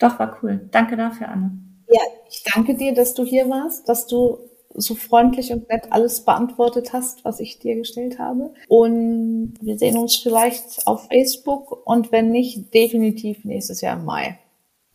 doch, 0.00 0.18
war 0.18 0.36
cool. 0.42 0.68
Danke 0.72 0.96
dafür, 0.96 1.28
Anne. 1.28 1.52
Ja, 1.88 2.00
ich 2.28 2.42
danke 2.52 2.74
dir, 2.74 2.92
dass 2.92 3.14
du 3.14 3.24
hier 3.24 3.48
warst, 3.48 3.88
dass 3.88 4.08
du 4.08 4.49
so 4.74 4.94
freundlich 4.94 5.52
und 5.52 5.68
nett 5.68 5.88
alles 5.90 6.24
beantwortet 6.24 6.92
hast, 6.92 7.24
was 7.24 7.40
ich 7.40 7.58
dir 7.58 7.76
gestellt 7.76 8.18
habe. 8.18 8.52
Und 8.68 9.54
wir 9.60 9.78
sehen 9.78 9.98
uns 9.98 10.16
vielleicht 10.16 10.86
auf 10.86 11.08
Facebook 11.08 11.86
und 11.86 12.12
wenn 12.12 12.30
nicht, 12.30 12.72
definitiv 12.72 13.44
nächstes 13.44 13.80
Jahr 13.80 13.98
im 13.98 14.04
Mai. 14.04 14.38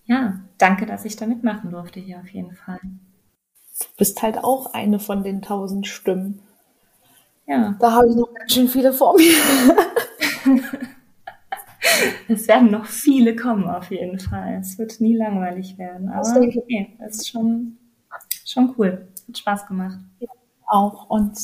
Ja, 0.05 0.39
danke, 0.57 0.85
dass 0.85 1.05
ich 1.05 1.15
da 1.15 1.25
mitmachen 1.25 1.71
durfte 1.71 1.99
hier 1.99 2.19
auf 2.19 2.29
jeden 2.29 2.53
Fall. 2.53 2.79
Du 2.81 3.85
bist 3.97 4.21
halt 4.21 4.37
auch 4.37 4.73
eine 4.73 4.99
von 4.99 5.23
den 5.23 5.41
tausend 5.41 5.87
Stimmen. 5.87 6.39
Ja. 7.47 7.75
Da 7.79 7.91
habe 7.91 8.09
ich 8.09 8.15
noch 8.15 8.33
ganz 8.33 8.53
schön 8.53 8.67
viele 8.67 8.93
vor 8.93 9.15
mir. 9.17 9.33
es 12.29 12.47
werden 12.47 12.71
noch 12.71 12.85
viele 12.85 13.35
kommen 13.35 13.67
auf 13.67 13.91
jeden 13.91 14.19
Fall. 14.19 14.59
Es 14.61 14.77
wird 14.77 15.01
nie 15.01 15.15
langweilig 15.15 15.77
werden. 15.77 16.09
Aber 16.09 16.27
okay, 16.37 16.97
es 17.05 17.17
ist 17.17 17.29
schon, 17.29 17.77
schon 18.45 18.73
cool. 18.77 19.07
Hat 19.27 19.37
Spaß 19.37 19.67
gemacht. 19.67 19.97
Ja, 20.19 20.27
auch 20.67 21.09
und 21.09 21.37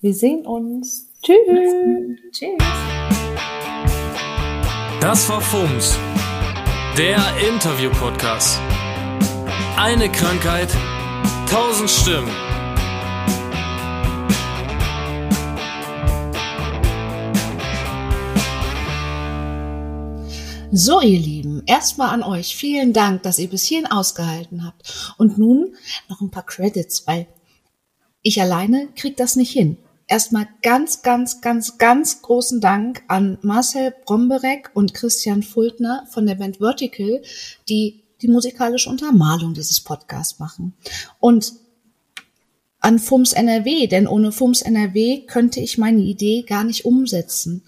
wir 0.00 0.14
sehen 0.14 0.46
uns. 0.46 1.10
Tschüss. 1.22 2.18
Tschüss. 2.30 2.58
Das 5.00 5.28
war 5.28 5.40
FUMS, 5.40 5.98
der 6.96 7.18
Interview-Podcast. 7.52 8.58
Eine 9.76 10.10
Krankheit, 10.10 10.68
tausend 11.50 11.90
Stimmen. 11.90 12.30
So, 20.76 21.00
ihr 21.00 21.20
Lieben, 21.20 21.43
erstmal 21.66 22.10
an 22.10 22.22
euch 22.22 22.56
vielen 22.56 22.92
Dank, 22.92 23.22
dass 23.22 23.38
ihr 23.38 23.48
bis 23.48 23.64
hierhin 23.64 23.90
ausgehalten 23.90 24.64
habt. 24.64 25.14
Und 25.18 25.38
nun 25.38 25.74
noch 26.08 26.20
ein 26.20 26.30
paar 26.30 26.46
Credits, 26.46 27.06
weil 27.06 27.26
ich 28.22 28.40
alleine 28.40 28.88
krieg 28.96 29.16
das 29.16 29.36
nicht 29.36 29.50
hin. 29.50 29.76
Erstmal 30.06 30.48
ganz, 30.62 31.02
ganz, 31.02 31.40
ganz, 31.40 31.78
ganz 31.78 32.20
großen 32.22 32.60
Dank 32.60 33.02
an 33.08 33.38
Marcel 33.42 33.94
Bromberek 34.04 34.70
und 34.74 34.92
Christian 34.92 35.42
Fultner 35.42 36.06
von 36.10 36.26
der 36.26 36.34
Band 36.34 36.58
Vertical, 36.58 37.22
die 37.68 38.02
die 38.20 38.28
musikalische 38.28 38.90
Untermalung 38.90 39.54
dieses 39.54 39.80
Podcasts 39.80 40.38
machen. 40.38 40.74
Und 41.20 41.54
an 42.80 42.98
FUMS 42.98 43.32
NRW, 43.32 43.86
denn 43.86 44.06
ohne 44.06 44.30
FUMS 44.30 44.60
NRW 44.60 45.22
könnte 45.22 45.60
ich 45.60 45.78
meine 45.78 46.02
Idee 46.02 46.42
gar 46.42 46.64
nicht 46.64 46.84
umsetzen. 46.84 47.62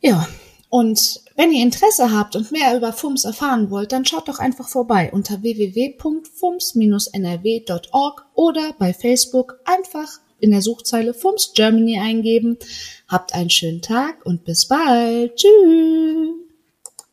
Ja, 0.00 0.26
und 0.70 1.20
wenn 1.36 1.52
ihr 1.52 1.62
Interesse 1.62 2.10
habt 2.12 2.34
und 2.34 2.50
mehr 2.50 2.76
über 2.76 2.92
FUMS 2.92 3.24
erfahren 3.24 3.70
wollt, 3.70 3.92
dann 3.92 4.06
schaut 4.06 4.28
doch 4.28 4.38
einfach 4.38 4.68
vorbei 4.68 5.10
unter 5.12 5.42
www.fums-nrw.org 5.42 8.26
oder 8.34 8.74
bei 8.78 8.94
Facebook 8.94 9.60
einfach 9.64 10.20
in 10.40 10.50
der 10.50 10.62
Suchzeile 10.62 11.14
FUMS 11.14 11.52
Germany 11.54 11.98
eingeben. 11.98 12.58
Habt 13.08 13.34
einen 13.34 13.50
schönen 13.50 13.82
Tag 13.82 14.24
und 14.24 14.44
bis 14.44 14.66
bald. 14.66 15.36
Tschüss. 15.36 16.45